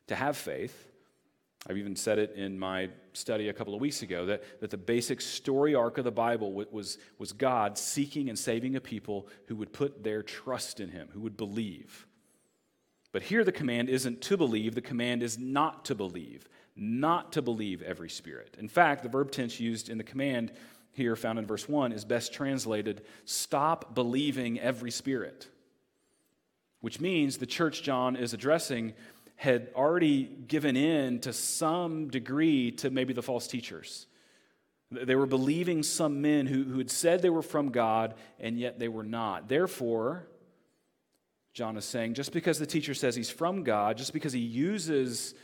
to 0.08 0.16
have 0.16 0.38
faith. 0.38 0.89
I've 1.68 1.78
even 1.78 1.96
said 1.96 2.20
it 2.20 2.36
in 2.36 2.58
my 2.58 2.90
study 3.14 3.50
a 3.50 3.54
couple 3.54 3.76
of 3.76 3.82
weeks 3.82 4.02
ago 4.02 4.26
that, 4.28 4.62
that 4.62 4.70
the 4.70 4.78
basic 4.78 5.20
story 5.20 5.76
arc 5.76 5.98
of 5.98 6.06
the 6.06 6.12
Bible 6.12 6.54
was, 6.54 6.98
was 7.18 7.34
God 7.34 7.78
seeking 7.78 8.30
and 8.30 8.40
saving 8.40 8.76
a 8.76 8.82
people 8.82 9.28
who 9.48 9.56
would 9.58 9.74
put 9.74 10.04
their 10.04 10.24
trust 10.24 10.80
in 10.80 10.90
Him, 10.90 11.10
who 11.12 11.20
would 11.20 11.36
believe. 11.36 12.08
But 13.12 13.24
here 13.24 13.44
the 13.44 13.52
command 13.52 13.90
isn't 13.90 14.22
to 14.22 14.38
believe, 14.38 14.76
the 14.76 14.82
command 14.82 15.22
is 15.22 15.38
not 15.38 15.86
to 15.86 15.96
believe, 15.96 16.48
not 16.76 17.34
to 17.34 17.42
believe 17.42 17.82
every 17.82 18.10
spirit. 18.10 18.56
In 18.60 18.70
fact, 18.70 19.04
the 19.04 19.10
verb 19.10 19.32
tense 19.32 19.60
used 19.60 19.90
in 19.90 19.98
the 19.98 20.04
command 20.04 20.52
here, 20.92 21.16
found 21.16 21.40
in 21.40 21.46
verse 21.46 21.68
1, 21.68 21.92
is 21.92 22.06
best 22.06 22.34
translated 22.34 23.02
stop 23.26 23.96
believing 23.96 24.60
every 24.60 24.92
spirit, 24.92 25.48
which 26.82 27.02
means 27.02 27.38
the 27.38 27.46
church 27.46 27.84
John 27.84 28.16
is 28.16 28.34
addressing 28.34 28.94
had 29.40 29.70
already 29.74 30.26
given 30.26 30.76
in 30.76 31.18
to 31.22 31.32
some 31.32 32.10
degree 32.10 32.72
to 32.72 32.90
maybe 32.90 33.14
the 33.14 33.22
false 33.22 33.48
teachers. 33.48 34.06
They 34.92 35.16
were 35.16 35.26
believing 35.26 35.82
some 35.82 36.22
men 36.22 36.46
who, 36.46 36.66
who 36.66 36.78
had 36.78 36.92
said 36.92 37.22
they 37.22 37.30
were 37.30 37.42
from 37.42 37.70
God, 37.70 38.16
and 38.38 38.60
yet 38.60 38.80
they 38.80 38.90
were 38.90 39.06
not. 39.06 39.48
Therefore, 39.48 40.28
John 41.54 41.78
is 41.78 41.86
saying, 41.86 42.16
just 42.16 42.34
because 42.34 42.60
the 42.60 42.66
teacher 42.66 42.94
says 42.94 43.16
he's 43.16 43.30
from 43.30 43.64
God, 43.64 43.96
just 43.96 44.12
because 44.12 44.34
he 44.34 44.42
uses 44.42 45.36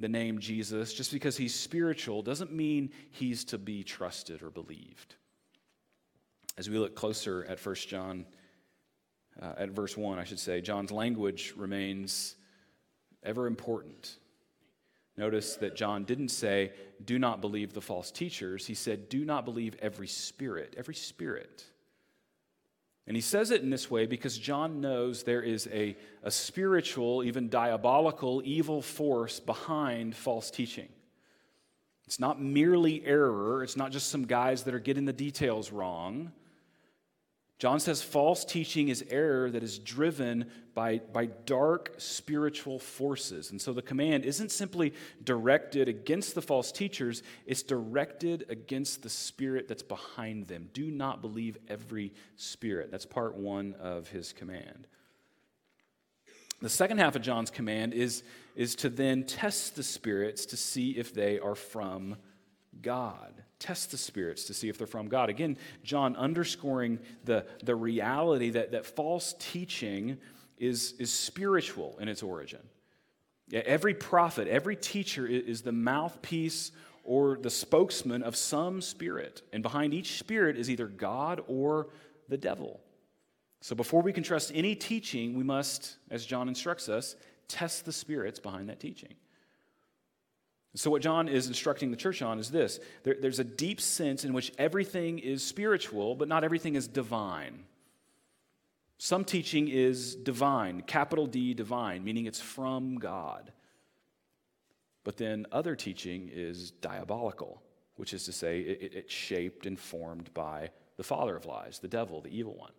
the 0.00 0.08
name 0.08 0.38
Jesus, 0.38 0.94
just 0.94 1.12
because 1.12 1.36
he's 1.36 1.54
spiritual, 1.54 2.22
doesn't 2.22 2.54
mean 2.54 2.90
he's 3.10 3.44
to 3.44 3.58
be 3.58 3.84
trusted 3.84 4.42
or 4.42 4.48
believed. 4.48 5.16
As 6.56 6.70
we 6.70 6.78
look 6.78 6.96
closer 6.96 7.44
at 7.50 7.62
1 7.62 7.74
John, 7.86 8.24
uh, 9.42 9.52
at 9.58 9.68
verse 9.68 9.94
1, 9.94 10.18
I 10.18 10.24
should 10.24 10.40
say, 10.40 10.62
John's 10.62 10.90
language 10.90 11.52
remains 11.54 12.36
ever 13.24 13.46
important. 13.46 14.16
Notice 15.16 15.56
that 15.56 15.76
John 15.76 16.04
didn't 16.04 16.30
say, 16.30 16.72
do 17.04 17.18
not 17.18 17.40
believe 17.40 17.72
the 17.72 17.80
false 17.80 18.10
teachers. 18.10 18.66
He 18.66 18.74
said, 18.74 19.08
do 19.08 19.24
not 19.24 19.44
believe 19.44 19.76
every 19.80 20.08
spirit, 20.08 20.74
every 20.78 20.94
spirit. 20.94 21.64
And 23.06 23.16
he 23.16 23.20
says 23.20 23.50
it 23.50 23.62
in 23.62 23.70
this 23.70 23.90
way 23.90 24.06
because 24.06 24.38
John 24.38 24.80
knows 24.80 25.22
there 25.22 25.42
is 25.42 25.68
a, 25.72 25.96
a 26.22 26.30
spiritual, 26.30 27.24
even 27.24 27.48
diabolical, 27.48 28.42
evil 28.44 28.80
force 28.80 29.40
behind 29.40 30.14
false 30.14 30.50
teaching. 30.50 30.88
It's 32.06 32.20
not 32.20 32.40
merely 32.40 33.04
error, 33.04 33.62
it's 33.62 33.76
not 33.76 33.90
just 33.90 34.08
some 34.08 34.26
guys 34.26 34.64
that 34.64 34.74
are 34.74 34.80
getting 34.80 35.04
the 35.04 35.12
details 35.12 35.72
wrong. 35.72 36.32
John 37.62 37.78
says 37.78 38.02
false 38.02 38.44
teaching 38.44 38.88
is 38.88 39.04
error 39.08 39.48
that 39.48 39.62
is 39.62 39.78
driven 39.78 40.50
by, 40.74 40.98
by 41.12 41.26
dark 41.26 41.94
spiritual 41.96 42.80
forces. 42.80 43.52
And 43.52 43.62
so 43.62 43.72
the 43.72 43.80
command 43.80 44.24
isn't 44.24 44.50
simply 44.50 44.94
directed 45.22 45.88
against 45.88 46.34
the 46.34 46.42
false 46.42 46.72
teachers, 46.72 47.22
it's 47.46 47.62
directed 47.62 48.46
against 48.48 49.04
the 49.04 49.08
spirit 49.08 49.68
that's 49.68 49.84
behind 49.84 50.48
them. 50.48 50.70
Do 50.72 50.90
not 50.90 51.22
believe 51.22 51.56
every 51.68 52.12
spirit. 52.34 52.90
That's 52.90 53.06
part 53.06 53.36
one 53.36 53.76
of 53.78 54.08
his 54.08 54.32
command. 54.32 54.88
The 56.62 56.68
second 56.68 56.98
half 56.98 57.14
of 57.14 57.22
John's 57.22 57.52
command 57.52 57.94
is, 57.94 58.24
is 58.56 58.74
to 58.74 58.88
then 58.88 59.22
test 59.22 59.76
the 59.76 59.84
spirits 59.84 60.46
to 60.46 60.56
see 60.56 60.98
if 60.98 61.14
they 61.14 61.38
are 61.38 61.54
from 61.54 62.16
God 62.80 63.41
test 63.62 63.92
the 63.92 63.96
spirits 63.96 64.44
to 64.46 64.54
see 64.54 64.68
if 64.68 64.76
they're 64.76 64.88
from 64.88 65.08
God. 65.08 65.30
Again, 65.30 65.56
John 65.84 66.16
underscoring 66.16 66.98
the, 67.24 67.46
the 67.62 67.76
reality 67.76 68.50
that, 68.50 68.72
that 68.72 68.84
false 68.84 69.36
teaching 69.38 70.18
is, 70.58 70.94
is 70.98 71.12
spiritual 71.12 71.96
in 72.00 72.08
its 72.08 72.24
origin. 72.24 72.58
Every 73.52 73.94
prophet, 73.94 74.48
every 74.48 74.74
teacher 74.74 75.26
is 75.26 75.62
the 75.62 75.72
mouthpiece 75.72 76.72
or 77.04 77.38
the 77.40 77.50
spokesman 77.50 78.22
of 78.22 78.34
some 78.34 78.80
spirit. 78.80 79.42
And 79.52 79.62
behind 79.62 79.94
each 79.94 80.18
spirit 80.18 80.56
is 80.56 80.68
either 80.68 80.86
God 80.86 81.40
or 81.46 81.88
the 82.28 82.36
devil. 82.36 82.80
So 83.60 83.76
before 83.76 84.02
we 84.02 84.12
can 84.12 84.24
trust 84.24 84.50
any 84.54 84.74
teaching, 84.74 85.36
we 85.36 85.44
must, 85.44 85.96
as 86.10 86.26
John 86.26 86.48
instructs 86.48 86.88
us, 86.88 87.14
test 87.46 87.84
the 87.84 87.92
spirits 87.92 88.40
behind 88.40 88.68
that 88.70 88.80
teaching. 88.80 89.14
So, 90.74 90.90
what 90.90 91.02
John 91.02 91.28
is 91.28 91.48
instructing 91.48 91.90
the 91.90 91.96
church 91.96 92.22
on 92.22 92.38
is 92.38 92.50
this 92.50 92.80
there, 93.02 93.16
there's 93.20 93.38
a 93.38 93.44
deep 93.44 93.80
sense 93.80 94.24
in 94.24 94.32
which 94.32 94.52
everything 94.58 95.18
is 95.18 95.42
spiritual, 95.42 96.14
but 96.14 96.28
not 96.28 96.44
everything 96.44 96.76
is 96.76 96.88
divine. 96.88 97.64
Some 98.98 99.24
teaching 99.24 99.68
is 99.68 100.14
divine, 100.14 100.82
capital 100.82 101.26
D, 101.26 101.54
divine, 101.54 102.04
meaning 102.04 102.26
it's 102.26 102.40
from 102.40 102.96
God. 102.96 103.52
But 105.04 105.16
then 105.16 105.46
other 105.50 105.74
teaching 105.74 106.30
is 106.32 106.70
diabolical, 106.70 107.60
which 107.96 108.14
is 108.14 108.24
to 108.26 108.32
say, 108.32 108.60
it, 108.60 108.92
it's 108.94 109.12
shaped 109.12 109.66
and 109.66 109.78
formed 109.78 110.32
by 110.32 110.70
the 110.96 111.02
father 111.02 111.34
of 111.34 111.46
lies, 111.46 111.80
the 111.80 111.88
devil, 111.88 112.20
the 112.20 112.28
evil 112.28 112.54
one. 112.56 112.70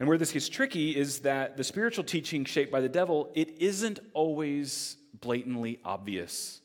And 0.00 0.08
where 0.08 0.16
this 0.18 0.32
gets 0.32 0.48
tricky 0.48 0.96
is 0.96 1.20
that 1.20 1.58
the 1.58 1.62
spiritual 1.62 2.04
teaching 2.04 2.46
shaped 2.46 2.72
by 2.72 2.80
the 2.80 2.88
devil, 2.88 3.30
it 3.34 3.60
isn't 3.60 4.00
always 4.14 4.96
blatantly 5.20 5.78
obvious. 5.84 6.62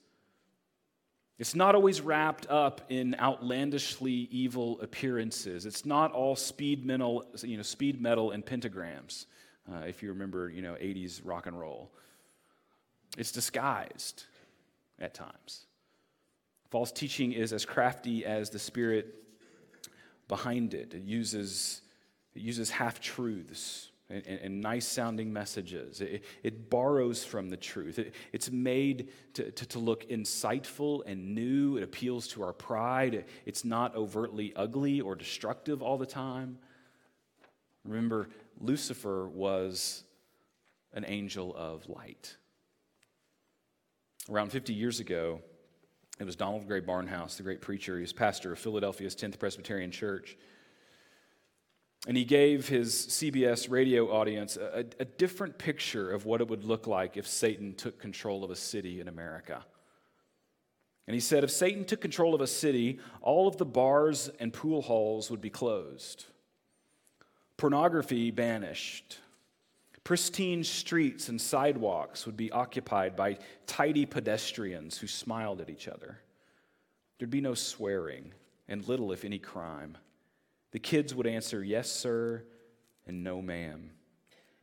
It's 1.38 1.54
not 1.54 1.76
always 1.76 2.00
wrapped 2.00 2.50
up 2.50 2.82
in 2.88 3.14
outlandishly 3.20 4.30
evil 4.32 4.80
appearances. 4.80 5.66
It's 5.66 5.86
not 5.86 6.14
all 6.14 6.38
speed 6.38 6.86
metal, 6.86 7.26
you 7.42 7.58
know, 7.58 7.64
speed 7.64 8.02
metal 8.02 8.32
and 8.32 8.46
pentagrams, 8.46 9.26
uh, 9.70 9.80
if 9.86 10.02
you 10.02 10.10
remember, 10.10 10.50
you 10.50 10.62
know, 10.62 10.76
80s 10.76 11.20
rock 11.26 11.46
and 11.46 11.60
roll. 11.60 11.92
It's 13.18 13.34
disguised 13.34 14.24
at 14.98 15.14
times. 15.14 15.66
False 16.70 16.94
teaching 16.94 17.34
is 17.34 17.52
as 17.52 17.66
crafty 17.66 18.26
as 18.26 18.50
the 18.50 18.60
spirit 18.60 19.14
behind 20.30 20.74
it. 20.74 20.94
It 20.94 21.04
uses, 21.04 21.82
it 22.36 22.42
uses 22.42 22.70
half 22.70 23.00
truths 23.00 23.90
and, 24.10 24.24
and, 24.26 24.62
nice 24.62 24.86
sounding 24.86 25.34
messages. 25.34 26.00
It, 26.00 26.24
it, 26.44 26.70
borrows 26.70 27.24
from 27.24 27.50
the 27.50 27.58
truth. 27.58 27.98
It, 27.98 28.14
it's 28.32 28.52
made 28.52 29.10
to, 29.34 29.50
to, 29.50 29.66
to, 29.66 29.80
look 29.80 30.08
insightful 30.10 31.02
and 31.08 31.34
new. 31.34 31.78
It 31.78 31.84
appeals 31.84 32.28
to 32.30 32.44
our 32.44 32.54
pride. 32.54 33.26
it's 33.48 33.66
not 33.66 33.96
overtly 33.96 34.54
ugly 34.56 35.02
or 35.02 35.16
destructive 35.16 35.82
all 35.82 35.98
the 35.98 36.06
time. 36.06 36.60
Remember, 37.84 38.30
Lucifer 38.60 39.28
was 39.28 40.04
an 40.94 41.06
angel 41.08 41.56
of 41.56 41.88
light. 41.90 42.36
Around 44.30 44.52
50 44.52 44.74
years 44.74 45.00
ago, 45.00 45.42
it 46.20 46.24
was 46.24 46.36
Donald 46.36 46.68
Grey 46.68 46.82
Barnhouse, 46.82 47.38
the 47.38 47.44
great 47.44 47.62
preacher. 47.62 47.96
He 47.96 48.02
was 48.02 48.14
pastor 48.14 48.54
of 48.54 48.60
Philadelphia's 48.60 49.16
10th 49.16 49.38
Presbyterian 49.38 49.92
Church. 49.92 50.38
And 52.08 52.16
he 52.16 52.24
gave 52.24 52.68
his 52.68 52.94
CBS 52.94 53.70
radio 53.70 54.12
audience 54.12 54.58
a, 54.58 54.86
a, 55.00 55.06
different 55.06 55.58
picture 55.58 56.12
of 56.12 56.26
what 56.26 56.40
it 56.40 56.48
would 56.48 56.64
look 56.64 56.86
like 56.86 57.18
if 57.18 57.28
Satan 57.28 57.74
took 57.74 58.00
control 58.00 58.44
of 58.44 58.52
a 58.52 58.56
city 58.56 59.02
in 59.02 59.08
America. 59.08 59.66
And 61.08 61.16
he 61.16 61.20
said 61.20 61.44
if 61.44 61.50
Satan 61.50 61.84
took 61.84 62.02
control 62.02 62.36
of 62.36 62.42
a 62.42 62.48
city, 62.48 63.00
all 63.22 63.48
of 63.48 63.58
the 63.58 63.66
bars 63.66 64.30
and 64.40 64.54
pool 64.54 64.84
halls 64.84 65.32
would 65.32 65.42
be 65.42 65.50
closed, 65.50 66.26
pornography 67.58 68.30
banished, 68.30 69.20
pristine 70.04 70.64
streets 70.64 71.30
and 71.30 71.42
sidewalks 71.42 72.26
would 72.26 72.38
be 72.38 72.52
occupied 72.52 73.16
by 73.16 73.38
tidy 73.66 74.06
pedestrians 74.06 74.98
who 74.98 75.08
smiled 75.08 75.60
at 75.60 75.70
each 75.70 75.88
other. 75.88 76.20
There'd 77.18 77.32
be 77.32 77.42
no 77.42 77.56
swearing 77.56 78.32
and 78.68 78.88
little, 78.88 79.12
if 79.12 79.26
any, 79.26 79.40
crime. 79.40 79.98
The 80.72 80.80
kids 80.80 81.16
would 81.16 81.28
answer, 81.28 81.64
Yes, 81.64 81.90
sir, 81.90 82.44
and 83.06 83.24
No, 83.24 83.42
ma'am. 83.42 83.92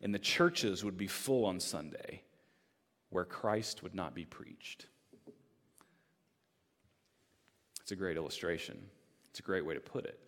and 0.01 0.15
the 0.15 0.19
churches 0.19 0.85
would 0.85 0.97
be 0.97 1.07
full 1.07 1.45
on 1.45 1.61
Sunday 1.61 2.23
where 3.11 3.25
Christ 3.25 3.83
would 3.83 3.95
not 3.95 4.15
be 4.15 4.25
preached. 4.25 4.87
It's 7.81 7.93
a 7.93 7.97
great 7.97 8.17
illustration. 8.17 8.79
It's 9.31 9.41
a 9.41 9.43
great 9.43 9.65
way 9.67 9.75
to 9.75 9.81
put 9.81 10.05
it. 10.05 10.19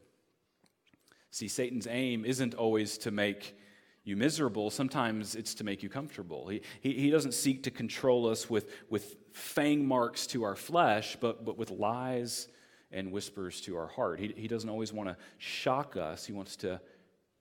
See, 1.31 1.49
Satan's 1.49 1.87
aim 1.89 2.25
isn't 2.25 2.55
always 2.55 2.99
to 2.99 3.11
make 3.11 3.57
you 4.05 4.17
miserable, 4.17 4.71
sometimes 4.71 5.35
it's 5.35 5.55
to 5.55 5.65
make 5.65 5.83
you 5.83 5.89
comfortable. 5.89 6.47
He, 6.49 6.61
he, 6.83 6.93
he, 6.93 7.11
doesn't 7.11 7.33
seek 7.33 7.63
to 7.63 7.71
control 7.71 8.29
us 8.29 8.51
with, 8.51 8.71
with 8.91 9.17
fang 9.33 9.87
marks 9.87 10.27
to 10.29 10.43
our 10.43 10.57
flesh, 10.57 11.17
but, 11.19 11.45
but 11.45 11.57
with 11.57 11.71
lies 11.71 12.49
and 12.95 13.13
whispers 13.13 13.61
to 13.63 13.77
our 13.77 13.89
heart. 13.89 14.21
He, 14.21 14.33
he 14.37 14.49
doesn't 14.49 14.71
always 14.71 14.93
want 14.93 15.09
to 15.11 15.17
shock 15.39 15.97
us, 15.97 16.25
he 16.25 16.33
wants 16.33 16.57
to 16.57 16.81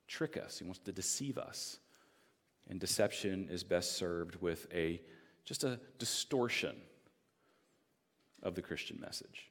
trick 0.06 0.36
us, 0.36 0.58
he 0.58 0.64
wants 0.64 0.80
to 0.80 0.92
deceive 0.92 1.38
us. 1.38 1.78
And 2.68 2.80
deception 2.80 3.48
is 3.50 3.62
best 3.62 3.92
served 3.92 4.36
with 4.42 4.66
a 4.72 5.00
just 5.44 5.64
a 5.64 5.78
distortion 5.98 6.74
of 8.42 8.54
the 8.54 8.62
Christian 8.62 8.98
message. 9.00 9.50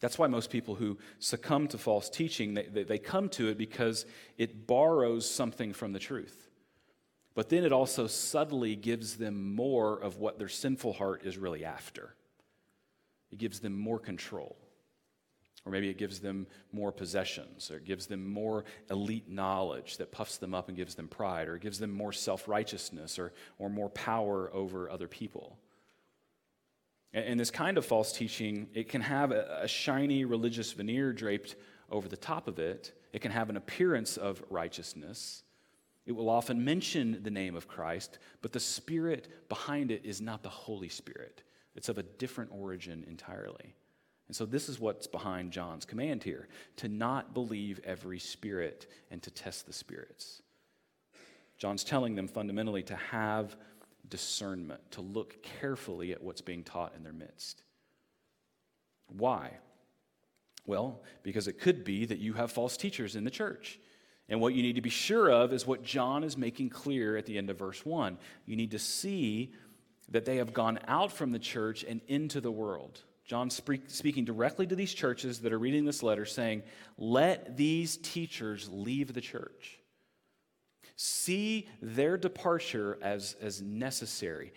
That's 0.00 0.18
why 0.18 0.26
most 0.26 0.50
people 0.50 0.74
who 0.74 0.98
succumb 1.18 1.68
to 1.68 1.78
false 1.78 2.08
teaching, 2.08 2.54
they, 2.54 2.64
they, 2.64 2.82
they, 2.84 2.98
come 2.98 3.28
to 3.30 3.48
it 3.48 3.58
because 3.58 4.06
it 4.36 4.66
borrows 4.66 5.28
something 5.28 5.72
from 5.72 5.92
the 5.92 5.98
truth. 5.98 6.48
But 7.34 7.48
then 7.48 7.64
it 7.64 7.72
also 7.72 8.06
subtly 8.06 8.76
gives 8.76 9.16
them 9.16 9.54
more 9.54 9.96
of 9.96 10.18
what 10.18 10.38
their 10.38 10.48
sinful 10.48 10.94
heart 10.94 11.24
is 11.24 11.38
really 11.38 11.64
after. 11.64 12.14
It 13.32 13.38
gives 13.38 13.60
them 13.60 13.78
more 13.78 13.98
control. 13.98 14.56
Or 15.64 15.72
maybe 15.72 15.88
it 15.88 15.98
gives 15.98 16.20
them 16.20 16.46
more 16.72 16.92
possessions, 16.92 17.70
or 17.70 17.76
it 17.76 17.84
gives 17.84 18.06
them 18.06 18.26
more 18.26 18.64
elite 18.90 19.28
knowledge 19.28 19.98
that 19.98 20.12
puffs 20.12 20.38
them 20.38 20.54
up 20.54 20.68
and 20.68 20.76
gives 20.76 20.94
them 20.94 21.08
pride, 21.08 21.48
or 21.48 21.56
it 21.56 21.62
gives 21.62 21.78
them 21.78 21.92
more 21.92 22.12
self 22.12 22.48
righteousness 22.48 23.18
or, 23.18 23.32
or 23.58 23.68
more 23.68 23.90
power 23.90 24.50
over 24.54 24.88
other 24.88 25.08
people. 25.08 25.58
And, 27.12 27.24
and, 27.24 27.40
this 27.40 27.50
kind 27.50 27.76
of 27.76 27.84
false 27.84 28.12
teaching, 28.12 28.68
it 28.72 28.88
can 28.88 29.02
have 29.02 29.30
a, 29.32 29.60
a 29.62 29.68
shiny 29.68 30.24
religious 30.24 30.72
veneer 30.72 31.12
draped 31.12 31.56
over 31.90 32.08
the 32.08 32.16
top 32.16 32.48
of 32.48 32.58
it, 32.58 32.92
it 33.12 33.20
can 33.20 33.32
have 33.32 33.50
an 33.50 33.56
appearance 33.56 34.16
of 34.16 34.42
righteousness. 34.50 35.42
It 36.06 36.12
will 36.12 36.30
often 36.30 36.64
mention 36.64 37.22
the 37.22 37.30
name 37.30 37.54
of 37.54 37.68
Christ, 37.68 38.18
but 38.40 38.52
the 38.52 38.60
spirit 38.60 39.48
behind 39.50 39.90
it 39.90 40.06
is 40.06 40.22
not 40.22 40.42
the 40.42 40.48
Holy 40.48 40.88
Spirit. 40.88 41.42
It's 41.78 41.88
of 41.88 41.96
a 41.96 42.02
different 42.02 42.50
origin 42.52 43.04
entirely. 43.06 43.72
And 44.26 44.34
so, 44.34 44.44
this 44.44 44.68
is 44.68 44.80
what's 44.80 45.06
behind 45.06 45.52
John's 45.52 45.84
command 45.84 46.24
here 46.24 46.48
to 46.78 46.88
not 46.88 47.34
believe 47.34 47.78
every 47.84 48.18
spirit 48.18 48.88
and 49.12 49.22
to 49.22 49.30
test 49.30 49.64
the 49.64 49.72
spirits. 49.72 50.42
John's 51.56 51.84
telling 51.84 52.16
them 52.16 52.26
fundamentally 52.26 52.82
to 52.82 52.96
have 52.96 53.54
discernment, 54.08 54.80
to 54.90 55.02
look 55.02 55.40
carefully 55.60 56.10
at 56.10 56.20
what's 56.20 56.40
being 56.40 56.64
taught 56.64 56.94
in 56.96 57.04
their 57.04 57.12
midst. 57.12 57.62
Why? 59.06 59.52
Well, 60.66 61.00
because 61.22 61.46
it 61.46 61.60
could 61.60 61.84
be 61.84 62.06
that 62.06 62.18
you 62.18 62.32
have 62.32 62.50
false 62.50 62.76
teachers 62.76 63.14
in 63.14 63.22
the 63.22 63.30
church. 63.30 63.78
And 64.28 64.40
what 64.40 64.52
you 64.52 64.64
need 64.64 64.74
to 64.74 64.82
be 64.82 64.90
sure 64.90 65.30
of 65.30 65.52
is 65.52 65.64
what 65.64 65.84
John 65.84 66.24
is 66.24 66.36
making 66.36 66.70
clear 66.70 67.16
at 67.16 67.24
the 67.24 67.38
end 67.38 67.50
of 67.50 67.58
verse 67.60 67.86
1. 67.86 68.18
You 68.46 68.56
need 68.56 68.72
to 68.72 68.80
see 68.80 69.52
that 70.10 70.24
they 70.24 70.36
have 70.36 70.52
gone 70.52 70.78
out 70.86 71.12
from 71.12 71.32
the 71.32 71.38
church 71.38 71.84
and 71.84 72.00
into 72.08 72.40
the 72.40 72.50
world. 72.50 73.00
John 73.24 73.50
speaking 73.50 74.24
directly 74.24 74.66
to 74.66 74.74
these 74.74 74.94
churches 74.94 75.40
that 75.40 75.52
are 75.52 75.58
reading 75.58 75.84
this 75.84 76.02
letter, 76.02 76.24
saying, 76.24 76.62
Let 76.96 77.58
these 77.58 77.98
teachers 77.98 78.70
leave 78.72 79.12
the 79.12 79.20
church. 79.20 79.78
See 80.96 81.68
their 81.82 82.16
departure 82.16 82.98
as, 83.02 83.36
as 83.40 83.60
necessary. 83.60 84.52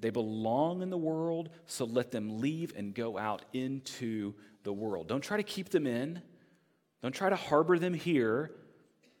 They 0.00 0.10
belong 0.10 0.82
in 0.82 0.90
the 0.90 0.98
world, 0.98 1.50
so 1.66 1.84
let 1.84 2.10
them 2.10 2.40
leave 2.40 2.72
and 2.76 2.94
go 2.94 3.16
out 3.16 3.44
into 3.52 4.34
the 4.64 4.72
world. 4.72 5.06
Don't 5.06 5.22
try 5.22 5.36
to 5.36 5.42
keep 5.44 5.68
them 5.68 5.86
in, 5.86 6.20
don't 7.02 7.14
try 7.14 7.30
to 7.30 7.36
harbor 7.36 7.78
them 7.78 7.94
here. 7.94 8.50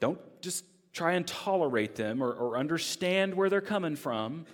Don't 0.00 0.18
just 0.40 0.64
try 0.92 1.12
and 1.12 1.26
tolerate 1.26 1.94
them 1.94 2.22
or, 2.22 2.32
or 2.32 2.56
understand 2.56 3.34
where 3.34 3.48
they're 3.48 3.60
coming 3.60 3.96
from. 3.96 4.46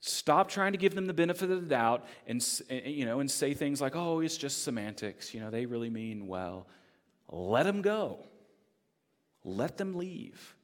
Stop 0.00 0.48
trying 0.48 0.72
to 0.72 0.78
give 0.78 0.94
them 0.94 1.06
the 1.06 1.14
benefit 1.14 1.50
of 1.50 1.60
the 1.60 1.68
doubt 1.68 2.06
and, 2.26 2.42
you 2.70 3.04
know, 3.04 3.20
and 3.20 3.30
say 3.30 3.52
things 3.52 3.80
like, 3.80 3.94
oh, 3.94 4.20
it's 4.20 4.36
just 4.36 4.64
semantics. 4.64 5.34
You 5.34 5.40
know, 5.40 5.50
they 5.50 5.66
really 5.66 5.90
mean 5.90 6.26
well. 6.26 6.66
Let 7.28 7.64
them 7.64 7.82
go. 7.82 8.24
Let 9.44 9.76
them 9.76 9.94
leave. 9.94 10.56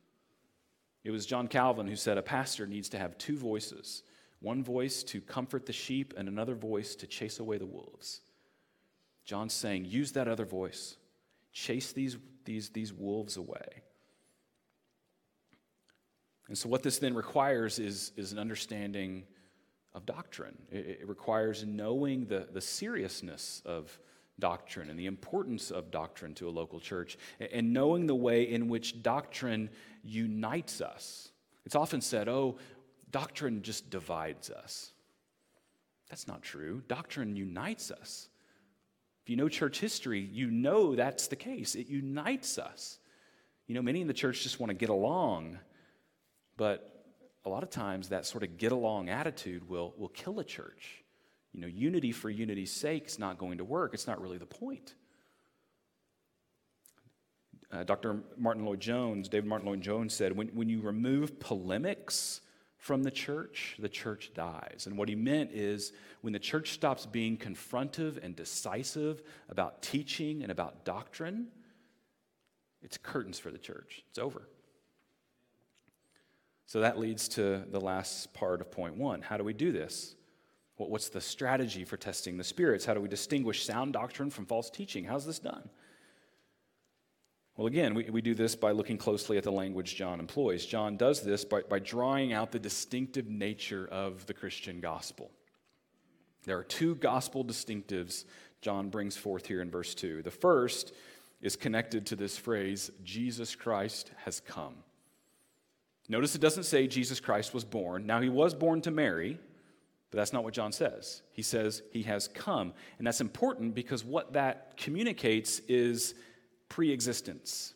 It 1.05 1.11
was 1.11 1.27
John 1.27 1.49
Calvin 1.49 1.87
who 1.87 1.97
said 1.97 2.19
a 2.19 2.23
pastor 2.23 2.67
needs 2.67 2.89
to 2.91 2.99
have 2.99 3.19
two 3.19 3.37
voices 3.37 4.03
one 4.41 4.63
voice 4.63 5.03
to 5.03 5.21
comfort 5.21 5.67
the 5.67 5.73
sheep, 5.73 6.15
and 6.17 6.29
another 6.29 6.55
voice 6.55 6.95
to 6.97 7.07
chase 7.07 7.41
away 7.41 7.59
the 7.59 7.67
wolves. 7.67 8.21
John's 9.25 9.55
saying, 9.55 9.87
use 9.87 10.13
that 10.13 10.29
other 10.29 10.45
voice, 10.45 10.97
chase 11.53 11.93
these, 11.93 12.17
these, 12.45 12.69
these 12.69 12.93
wolves 12.93 13.39
away. 13.39 13.83
And 16.57 16.61
so, 16.63 16.71
what 16.71 16.83
this 16.83 16.97
then 16.97 17.15
requires 17.15 17.79
is, 17.79 18.13
is 18.17 18.33
an 18.33 18.39
understanding 18.39 19.25
of 19.93 20.07
doctrine. 20.07 20.57
It, 20.73 21.01
it, 21.03 21.07
requires 21.07 21.67
knowing 21.67 22.25
the, 22.25 22.49
the 22.51 22.63
seriousness 22.63 23.61
of 23.67 24.01
doctrine 24.39 24.89
and 24.89 24.99
the 24.99 25.05
importance 25.05 25.71
of 25.71 25.91
doctrine 25.91 26.33
to 26.37 26.49
a 26.49 26.51
local 26.51 26.81
church, 26.81 27.19
and, 27.41 27.51
and 27.53 27.73
knowing 27.75 28.07
the 28.07 28.15
way 28.15 28.45
in 28.45 28.69
which 28.69 29.03
doctrine 29.03 29.69
unites 30.03 30.81
us. 30.81 31.31
It's 31.67 31.75
often 31.75 32.01
said, 32.01 32.27
oh, 32.27 32.57
doctrine 33.11 33.61
just 33.61 33.91
divides 33.91 34.49
us. 34.49 34.93
That's 36.09 36.27
not 36.27 36.41
true. 36.41 36.83
Doctrine 36.89 37.37
unites 37.37 37.91
us. 37.91 38.31
If 39.25 39.29
you 39.29 39.37
know 39.37 39.51
church 39.51 39.79
history, 39.79 40.21
you 40.21 40.51
know 40.51 40.97
that's 40.97 41.27
the 41.27 41.37
case. 41.37 41.75
It 41.75 41.89
unites 41.89 42.57
us. 42.57 42.99
You 43.67 43.75
know, 43.75 43.83
many 43.83 44.01
in 44.01 44.07
the 44.07 44.15
church 44.15 44.43
just 44.43 44.59
want 44.59 44.71
to 44.71 44.75
get 44.75 44.89
along 44.89 45.59
but 46.57 47.05
a 47.45 47.49
lot 47.49 47.63
of 47.63 47.71
times 47.71 48.09
that 48.09 48.27
sort 48.27 48.43
of 48.43 48.59
get 48.59 48.73
along 48.73 49.09
attitude 49.09 49.69
will, 49.69 49.95
will 49.97 50.09
kill 50.09 50.41
a 50.41 50.45
church. 50.45 51.05
You 51.53 51.61
know, 51.61 51.69
unity 51.69 52.13
for 52.13 52.29
unity's 52.29 52.73
sake 52.73 53.07
is 53.07 53.19
not 53.19 53.39
going 53.39 53.59
to 53.59 53.65
work. 53.65 53.95
It's 53.95 54.07
not 54.07 54.21
really 54.21 54.39
the 54.39 54.47
point. 54.47 54.95
Uh, 57.73 57.85
Dr. 57.85 58.21
Martyn 58.37 58.65
Lloyd-Jones, 58.65 59.29
David 59.29 59.49
Martyn 59.49 59.69
Lloyd-Jones 59.69 60.15
said, 60.15 60.37
when, 60.37 60.49
when 60.49 60.69
you 60.69 60.81
remove 60.81 61.41
polemics 61.41 62.41
from 62.79 63.03
the 63.03 63.11
church, 63.11 63.77
the 63.79 63.89
church 63.89 64.33
dies. 64.35 64.85
And 64.87 64.97
what 64.97 65.09
he 65.09 65.15
meant 65.15 65.51
is 65.53 65.93
when 66.21 66.33
the 66.33 66.39
church 66.39 66.73
stops 66.73 67.07
being 67.07 67.37
confrontive 67.37 68.23
and 68.23 68.37
decisive 68.37 69.23
about 69.49 69.83
teaching 69.83 70.43
and 70.43 70.53
about 70.53 70.85
doctrine, 70.85 71.49
it's 72.83 72.99
curtains 72.99 73.39
for 73.39 73.51
the 73.51 73.59
church. 73.59 74.05
It's 74.11 74.19
over. 74.19 74.49
So 76.67 76.81
that 76.81 76.99
leads 76.99 77.29
to 77.31 77.63
the 77.71 77.81
last 77.81 78.35
part 78.35 78.61
of 78.61 78.71
point 78.71 78.97
one. 78.97 79.23
How 79.23 79.37
do 79.37 79.45
we 79.45 79.53
do 79.53 79.73
this? 79.73 80.15
What's 80.77 81.09
the 81.09 81.21
strategy 81.21 81.85
for 81.85 81.97
testing 81.97 82.37
the 82.37 82.45
spirits? 82.45 82.85
How 82.85 82.93
do 82.93 83.01
we 83.01 83.09
distinguish 83.09 83.65
sound 83.65 83.95
doctrine 83.95 84.29
from 84.29 84.45
false 84.45 84.69
teaching? 84.69 85.05
How's 85.05 85.25
this 85.25 85.39
done? 85.39 85.71
Well, 87.57 87.67
again, 87.67 87.95
we, 87.95 88.11
we 88.11 88.21
do 88.21 88.35
this 88.35 88.55
by 88.55 88.73
looking 88.73 88.99
closely 88.99 89.39
at 89.39 89.45
the 89.45 89.53
language 89.53 89.97
John 89.97 90.21
employs. 90.21 90.67
John 90.67 90.99
does 90.99 91.23
this 91.23 91.45
by, 91.47 91.63
by 91.63 91.79
drawing 91.79 92.35
out 92.35 92.53
the 92.53 92.59
distinctive 92.59 93.27
nature 93.27 93.89
of 93.91 94.27
the 94.27 94.35
Christian 94.35 94.81
gospel. 94.81 95.31
There 96.45 96.59
are 96.59 96.65
two 96.65 96.97
gospel 96.97 97.45
distinctives 97.45 98.25
John 98.61 98.91
brings 98.91 99.17
forth 99.17 99.47
here 99.47 99.63
in 99.63 99.71
verse 99.71 99.95
2. 99.95 100.23
The 100.23 100.31
first 100.31 100.93
is 101.41 101.57
connected 101.57 102.07
to 102.07 102.17
this 102.17 102.37
phrase, 102.37 102.91
Jesus 103.03 103.55
Christ 103.55 104.11
has 104.25 104.41
come. 104.41 104.75
Notice 106.09 106.35
it 106.35 106.41
doesn't 106.41 106.65
say 106.65 106.87
Jesus 106.87 107.21
Christ 107.21 107.53
was 107.53 107.65
born. 107.65 108.07
Now, 108.07 108.21
he 108.21 108.29
was 108.29 108.55
born 108.55 108.81
to 108.83 108.91
Mary, 108.91 109.39
but 110.11 110.19
that's 110.19 110.33
not 110.33 110.45
what 110.45 110.55
John 110.55 110.73
says. 110.73 111.23
He 111.33 111.43
says 111.43 111.83
he 111.93 112.03
has 112.05 112.29
come. 112.29 112.73
And 112.99 113.07
that's 113.07 113.21
important 113.21 113.75
because 113.75 114.05
what 114.05 114.35
that 114.35 114.77
communicates 114.77 115.61
is 115.69 116.15
pre 116.69 116.93
existence. 116.93 117.75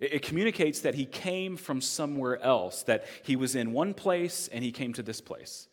It, 0.00 0.22
communicates 0.22 0.80
that 0.80 0.94
he 0.94 1.04
came 1.04 1.58
from 1.58 1.82
somewhere 1.82 2.42
else, 2.42 2.84
that 2.84 3.04
he 3.22 3.36
was 3.36 3.54
in 3.54 3.72
one 3.72 3.92
place 3.92 4.48
and 4.48 4.64
he 4.64 4.72
came 4.72 4.94
to 4.94 5.02
this 5.02 5.20
place. 5.20 5.68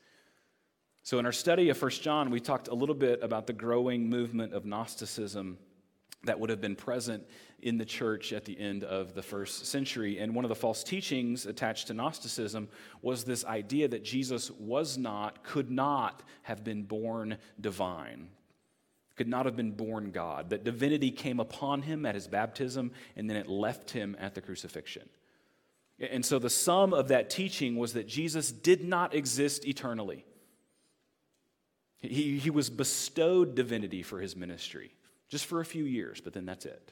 So, 1.04 1.18
in 1.20 1.26
our 1.26 1.32
study 1.32 1.70
of 1.70 1.82
1 1.82 1.92
John, 1.92 2.30
we 2.30 2.42
talked 2.42 2.68
a 2.68 2.74
little 2.74 2.96
bit 2.96 3.24
about 3.24 3.48
the 3.48 3.54
growing 3.54 4.10
movement 4.10 4.54
of 4.54 4.66
Gnosticism 4.66 5.58
that 6.26 6.40
would 6.40 6.50
have 6.50 6.60
been 6.60 6.76
present 6.76 7.24
in 7.60 7.78
the 7.78 7.86
church 7.86 8.34
at 8.34 8.46
the 8.46 8.60
end 8.60 8.84
of 8.84 9.13
the 9.13 9.22
first 9.22 9.65
century. 9.65 10.20
And 10.20 10.36
one 10.36 10.46
of 10.46 10.50
the 10.50 10.56
false 10.56 10.84
teachings 10.84 11.46
attached 11.46 11.88
to 11.88 11.93
Gnosticism 11.93 12.70
was 13.02 13.24
this 13.24 13.43
idea 13.46 13.88
that 13.88 14.04
Jesus 14.04 14.52
was 14.52 14.98
not, 14.98 15.43
could 15.43 15.72
not 15.72 16.22
have 16.43 16.63
been 16.63 16.84
born 16.84 17.38
divine, 17.60 18.30
could 19.15 19.28
not 19.28 19.46
have 19.46 19.56
been 19.56 19.72
born 19.72 20.12
God, 20.12 20.52
that 20.52 20.63
divinity 20.63 21.10
came 21.10 21.39
upon 21.39 21.82
him 21.82 22.06
at 22.06 22.13
his 22.13 22.28
baptism 22.28 22.91
and 23.15 23.28
then 23.28 23.38
it 23.38 23.50
left 23.50 23.89
him 23.89 24.15
at 24.20 24.36
the 24.36 24.41
crucifixion. 24.41 25.10
And 26.00 26.24
so 26.24 26.38
the 26.38 26.52
sum 26.52 26.93
of 26.93 27.08
that 27.08 27.32
teaching 27.32 27.76
was 27.76 27.93
that 27.93 28.08
Jesus 28.08 28.52
did 28.52 28.84
not 28.84 29.15
exist 29.15 29.65
eternally. 29.65 30.26
He, 32.00 32.38
he 32.38 32.52
was 32.52 32.70
bestowed 32.70 33.56
divinity 33.56 34.04
for 34.04 34.20
his 34.20 34.36
ministry, 34.36 34.91
just 35.28 35.48
for 35.48 35.60
a 35.60 35.65
few 35.65 35.86
years, 35.86 36.22
but 36.22 36.34
then 36.34 36.46
that's 36.46 36.67
it. 36.67 36.91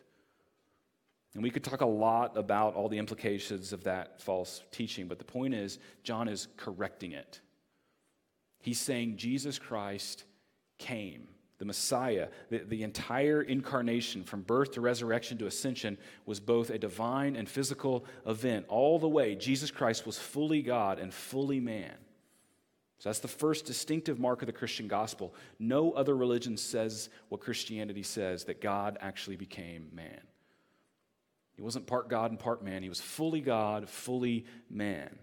And 1.36 1.44
we 1.44 1.52
could 1.52 1.66
talk 1.66 1.82
a 1.82 1.86
lot 1.86 2.38
about 2.38 2.76
all 2.76 2.88
the 2.88 2.98
implications 2.98 3.74
of 3.74 3.84
that 3.84 4.22
false 4.22 4.64
teaching, 4.72 5.08
but 5.08 5.20
the 5.20 5.26
point 5.26 5.54
is, 5.54 5.80
John 6.02 6.30
is 6.30 6.48
correcting 6.56 7.12
it. 7.12 7.42
He's 8.62 8.80
saying 8.80 9.18
Jesus 9.18 9.60
Christ 9.60 10.24
came. 10.78 11.28
The 11.58 11.66
Messiah, 11.66 12.30
the, 12.50 12.60
the 12.60 12.84
entire 12.84 13.42
incarnation 13.42 14.24
from 14.24 14.42
birth 14.42 14.72
to 14.74 14.82
resurrection 14.82 15.38
to 15.38 15.46
ascension 15.46 15.98
was 16.26 16.40
both 16.40 16.70
a 16.70 16.78
divine 16.78 17.36
and 17.36 17.50
physical 17.50 18.06
event. 18.26 18.66
All 18.70 18.98
the 18.98 19.08
way, 19.08 19.36
Jesus 19.36 19.72
Christ 19.72 20.06
was 20.06 20.18
fully 20.18 20.62
God 20.62 21.00
and 21.00 21.14
fully 21.14 21.60
man. 21.60 21.96
So 23.00 23.10
that's 23.10 23.20
the 23.20 23.28
first 23.28 23.66
distinctive 23.66 24.20
mark 24.20 24.42
of 24.42 24.48
the 24.48 24.54
Christian 24.54 24.88
gospel. 24.88 25.36
No 25.60 25.92
other 25.92 26.16
religion 26.16 26.56
says 26.56 27.10
what 27.28 27.42
Christianity 27.42 28.04
says 28.04 28.46
that 28.46 28.62
God 28.62 28.98
actually 29.02 29.36
became 29.36 29.90
man. 29.94 30.22
He 31.56 31.62
wasn't 31.62 31.88
part 31.88 32.10
God 32.10 32.32
and 32.32 32.40
part 32.40 32.64
man, 32.64 32.84
he 32.84 32.90
was 32.90 33.02
fully 33.02 33.42
God, 33.42 33.90
fully 33.90 34.46
man. 34.70 35.18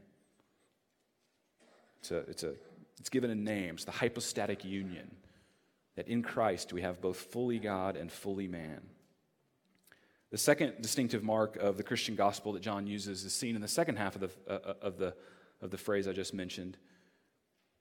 It's, 2.00 2.10
a, 2.10 2.18
it's, 2.18 2.42
a, 2.42 2.54
it's 2.98 3.10
given 3.10 3.30
a 3.30 3.34
name, 3.34 3.74
it's 3.74 3.84
the 3.84 3.92
hypostatic 3.92 4.64
union. 4.64 5.10
That 5.96 6.08
in 6.08 6.22
Christ 6.22 6.72
we 6.72 6.80
have 6.80 7.02
both 7.02 7.18
fully 7.18 7.58
God 7.58 7.96
and 7.96 8.10
fully 8.10 8.48
man. 8.48 8.80
The 10.30 10.38
second 10.38 10.80
distinctive 10.80 11.22
mark 11.22 11.56
of 11.56 11.76
the 11.76 11.82
Christian 11.82 12.16
gospel 12.16 12.54
that 12.54 12.62
John 12.62 12.86
uses 12.86 13.24
is 13.24 13.34
seen 13.34 13.54
in 13.54 13.60
the 13.60 13.68
second 13.68 13.96
half 13.96 14.14
of 14.14 14.22
the, 14.22 14.30
uh, 14.48 14.52
uh 14.52 14.74
of 14.80 14.96
the, 14.96 15.14
of 15.60 15.70
the 15.70 15.76
phrase 15.76 16.08
I 16.08 16.12
just 16.12 16.32
mentioned 16.32 16.78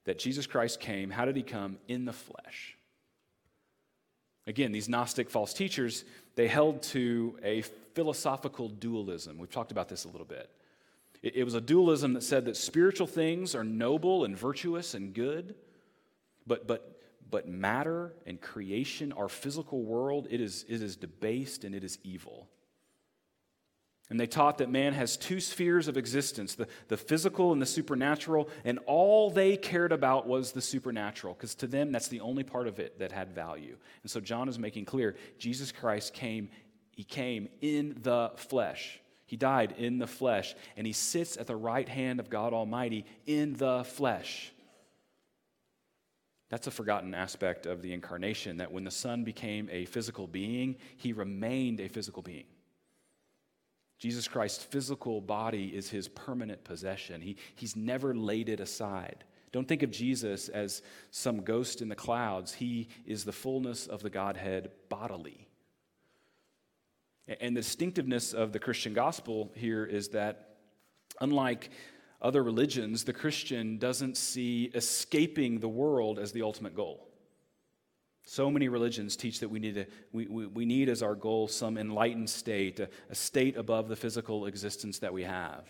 that 0.04 0.18
Jesus 0.18 0.46
Christ 0.46 0.78
came. 0.78 1.10
How 1.10 1.24
did 1.24 1.36
he 1.36 1.42
come? 1.42 1.78
In 1.88 2.04
the 2.04 2.12
flesh. 2.12 2.76
Again, 4.46 4.72
these 4.72 4.88
Gnostic 4.88 5.30
false 5.30 5.54
teachers, 5.54 6.04
they 6.34 6.48
held 6.48 6.82
to 6.82 7.38
a 7.44 7.62
philosophical 7.94 8.68
dualism. 8.68 9.38
We've 9.38 9.50
talked 9.50 9.72
about 9.72 9.88
this 9.88 10.04
a 10.04 10.08
little 10.08 10.26
bit. 10.26 10.50
It, 11.22 11.36
it 11.36 11.44
was 11.44 11.54
a 11.54 11.60
dualism 11.60 12.14
that 12.14 12.22
said 12.22 12.44
that 12.46 12.56
spiritual 12.56 13.06
things 13.06 13.54
are 13.54 13.64
noble 13.64 14.24
and 14.24 14.36
virtuous 14.36 14.94
and 14.94 15.14
good, 15.14 15.54
but, 16.46 16.66
but, 16.66 17.00
but 17.30 17.48
matter 17.48 18.12
and 18.26 18.40
creation, 18.40 19.12
our 19.12 19.28
physical 19.28 19.82
world, 19.82 20.26
it 20.30 20.40
is, 20.40 20.64
it 20.68 20.82
is 20.82 20.96
debased 20.96 21.64
and 21.64 21.74
it 21.74 21.84
is 21.84 21.98
evil. 22.02 22.48
And 24.10 24.20
they 24.20 24.26
taught 24.26 24.58
that 24.58 24.68
man 24.68 24.92
has 24.92 25.16
two 25.16 25.40
spheres 25.40 25.88
of 25.88 25.96
existence 25.96 26.54
the, 26.54 26.68
the 26.88 26.98
physical 26.98 27.52
and 27.52 27.62
the 27.62 27.66
supernatural, 27.66 28.50
and 28.62 28.78
all 28.84 29.30
they 29.30 29.56
cared 29.56 29.90
about 29.90 30.26
was 30.26 30.52
the 30.52 30.60
supernatural, 30.60 31.32
because 31.32 31.54
to 31.54 31.66
them, 31.66 31.92
that's 31.92 32.08
the 32.08 32.20
only 32.20 32.42
part 32.42 32.66
of 32.66 32.78
it 32.78 32.98
that 32.98 33.10
had 33.10 33.34
value. 33.34 33.74
And 34.02 34.10
so 34.10 34.20
John 34.20 34.50
is 34.50 34.58
making 34.58 34.84
clear 34.84 35.16
Jesus 35.38 35.72
Christ 35.72 36.12
came, 36.12 36.50
he 37.02 37.06
came 37.06 37.48
in 37.60 37.96
the 38.02 38.30
flesh. 38.36 39.00
He 39.26 39.36
died 39.36 39.74
in 39.76 39.98
the 39.98 40.06
flesh, 40.06 40.54
and 40.76 40.86
he 40.86 40.92
sits 40.92 41.36
at 41.36 41.48
the 41.48 41.56
right 41.56 41.88
hand 41.88 42.20
of 42.20 42.30
God 42.30 42.52
Almighty 42.52 43.06
in 43.26 43.54
the 43.54 43.82
flesh. 43.82 44.52
That's 46.48 46.68
a 46.68 46.70
forgotten 46.70 47.12
aspect 47.12 47.66
of 47.66 47.82
the 47.82 47.92
incarnation 47.92 48.58
that 48.58 48.70
when 48.70 48.84
the 48.84 48.92
Son 48.92 49.24
became 49.24 49.68
a 49.72 49.84
physical 49.86 50.28
being, 50.28 50.76
he 50.96 51.12
remained 51.12 51.80
a 51.80 51.88
physical 51.88 52.22
being. 52.22 52.46
Jesus 53.98 54.28
Christ's 54.28 54.62
physical 54.62 55.20
body 55.20 55.74
is 55.74 55.90
his 55.90 56.06
permanent 56.06 56.62
possession. 56.62 57.20
He, 57.20 57.36
he's 57.56 57.74
never 57.74 58.14
laid 58.14 58.48
it 58.48 58.60
aside. 58.60 59.24
Don't 59.50 59.66
think 59.66 59.82
of 59.82 59.90
Jesus 59.90 60.48
as 60.48 60.82
some 61.10 61.42
ghost 61.42 61.82
in 61.82 61.88
the 61.88 61.96
clouds. 61.96 62.54
He 62.54 62.86
is 63.06 63.24
the 63.24 63.32
fullness 63.32 63.88
of 63.88 64.04
the 64.04 64.10
Godhead 64.10 64.70
bodily. 64.88 65.48
And 67.40 67.56
the 67.56 67.60
distinctiveness 67.60 68.32
of 68.32 68.52
the 68.52 68.58
Christian 68.58 68.94
gospel 68.94 69.50
here 69.54 69.84
is 69.84 70.08
that, 70.08 70.56
unlike 71.20 71.70
other 72.20 72.42
religions, 72.42 73.04
the 73.04 73.12
Christian 73.12 73.78
doesn't 73.78 74.16
see 74.16 74.70
escaping 74.74 75.60
the 75.60 75.68
world 75.68 76.18
as 76.18 76.32
the 76.32 76.42
ultimate 76.42 76.74
goal. 76.74 77.08
So 78.24 78.50
many 78.50 78.68
religions 78.68 79.16
teach 79.16 79.40
that 79.40 79.48
we 79.48 79.58
need, 79.58 79.74
to, 79.74 79.86
we, 80.12 80.26
we, 80.26 80.46
we 80.46 80.64
need 80.64 80.88
as 80.88 81.02
our 81.02 81.16
goal 81.16 81.48
some 81.48 81.76
enlightened 81.76 82.30
state, 82.30 82.78
a, 82.78 82.88
a 83.10 83.14
state 83.14 83.56
above 83.56 83.88
the 83.88 83.96
physical 83.96 84.46
existence 84.46 85.00
that 85.00 85.12
we 85.12 85.24
have. 85.24 85.64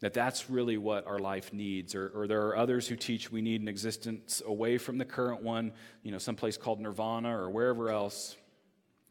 That 0.00 0.14
that's 0.14 0.48
really 0.50 0.76
what 0.76 1.06
our 1.06 1.18
life 1.18 1.52
needs. 1.52 1.94
Or, 1.94 2.12
or 2.14 2.26
there 2.26 2.46
are 2.46 2.56
others 2.56 2.86
who 2.86 2.96
teach 2.96 3.32
we 3.32 3.40
need 3.40 3.62
an 3.62 3.68
existence 3.68 4.42
away 4.46 4.78
from 4.78 4.98
the 4.98 5.04
current 5.04 5.42
one, 5.42 5.72
you 6.02 6.12
know, 6.12 6.18
someplace 6.18 6.56
called 6.56 6.80
nirvana 6.80 7.36
or 7.36 7.50
wherever 7.50 7.90
else. 7.90 8.36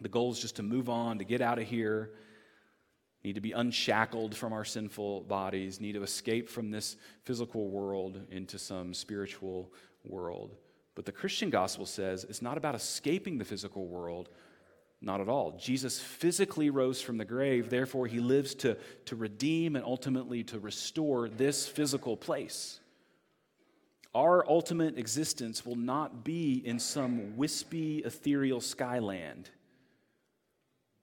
The 0.02 0.10
goal 0.10 0.32
is 0.32 0.40
just 0.40 0.58
to 0.58 0.64
move 0.64 0.90
on, 0.90 1.20
to 1.20 1.26
get 1.26 1.42
out 1.42 1.60
of 1.60 1.68
here, 1.68 2.12
need 3.24 3.36
to 3.36 3.42
be 3.42 3.54
unshackled 3.54 4.36
from 4.36 4.54
our 4.54 4.66
sinful 4.66 5.22
bodies, 5.22 5.82
need 5.82 5.94
to 5.94 6.04
escape 6.04 6.50
from 6.50 6.70
this 6.70 6.96
physical 7.24 7.70
world 7.70 8.22
into 8.30 8.60
some 8.60 8.94
spiritual 8.94 9.72
world. 10.04 10.56
But 10.96 11.06
the 11.06 11.12
Christian 11.12 11.50
gospel 11.50 11.86
says 11.86 12.24
it's 12.24 12.42
not 12.42 12.58
about 12.58 12.76
escaping 12.76 13.38
the 13.38 13.46
physical 13.46 13.88
world, 13.88 14.30
not 15.02 15.22
at 15.22 15.30
all. 15.30 15.58
Jesus 15.58 16.00
physically 16.00 16.70
rose 16.70 17.02
from 17.02 17.18
the 17.18 17.26
grave, 17.26 17.70
therefore, 17.70 18.08
he 18.08 18.20
lives 18.20 18.56
to, 18.56 18.78
to 19.06 19.16
redeem 19.16 19.76
and 19.76 19.84
ultimately 19.84 20.44
to 20.46 20.60
restore 20.60 21.28
this 21.28 21.68
physical 21.68 22.16
place. 22.16 22.80
Our 24.14 24.50
ultimate 24.50 24.98
existence 24.98 25.66
will 25.66 25.76
not 25.76 26.24
be 26.24 26.62
in 26.66 26.80
some 26.80 27.36
wispy, 27.36 28.00
ethereal 28.00 28.62
skyland. 28.62 29.50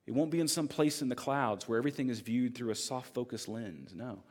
It 0.07 0.13
won't 0.13 0.31
be 0.31 0.41
in 0.41 0.49
some 0.49 0.69
place 0.69 1.01
in 1.01 1.09
the 1.09 1.15
clouds 1.15 1.69
where 1.69 1.79
everything 1.79 2.09
is 2.09 2.21
viewed 2.21 2.55
through 2.55 2.71
a 2.71 2.75
soft 2.75 3.15
focus 3.15 3.49
lens. 3.49 3.95
No 3.95 4.23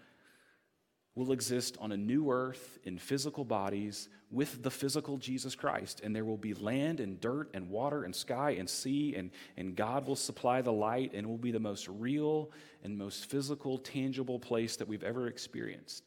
will 1.16 1.34
exist 1.34 1.78
on 1.82 1.92
a 1.92 1.98
new 1.98 2.32
earth 2.32 2.80
in 2.84 2.98
physical 2.98 3.44
bodies 3.44 4.08
with 4.30 4.64
the 4.64 4.72
physical 4.72 5.18
Jesus 5.18 5.56
Christ. 5.56 6.00
And 6.04 6.16
there 6.16 6.24
will 6.24 6.38
be 6.38 6.54
land 6.54 7.02
and 7.02 7.20
dirt 7.20 7.50
and 7.54 7.70
water 7.70 8.04
and 8.04 8.16
sky 8.16 8.52
and 8.52 8.70
sea, 8.70 9.16
and, 9.16 9.32
and 9.58 9.76
God 9.76 10.08
will 10.08 10.16
supply 10.16 10.62
the 10.62 10.72
light, 10.72 11.12
and 11.14 11.26
it 11.26 11.30
will 11.30 11.38
be 11.38 11.52
the 11.52 11.60
most 11.60 11.88
real 11.90 12.52
and 12.84 12.98
most 12.98 13.30
physical, 13.30 13.78
tangible 13.78 14.40
place 14.40 14.78
that 14.78 14.88
we've 14.88 15.04
ever 15.04 15.28
experienced. 15.28 16.04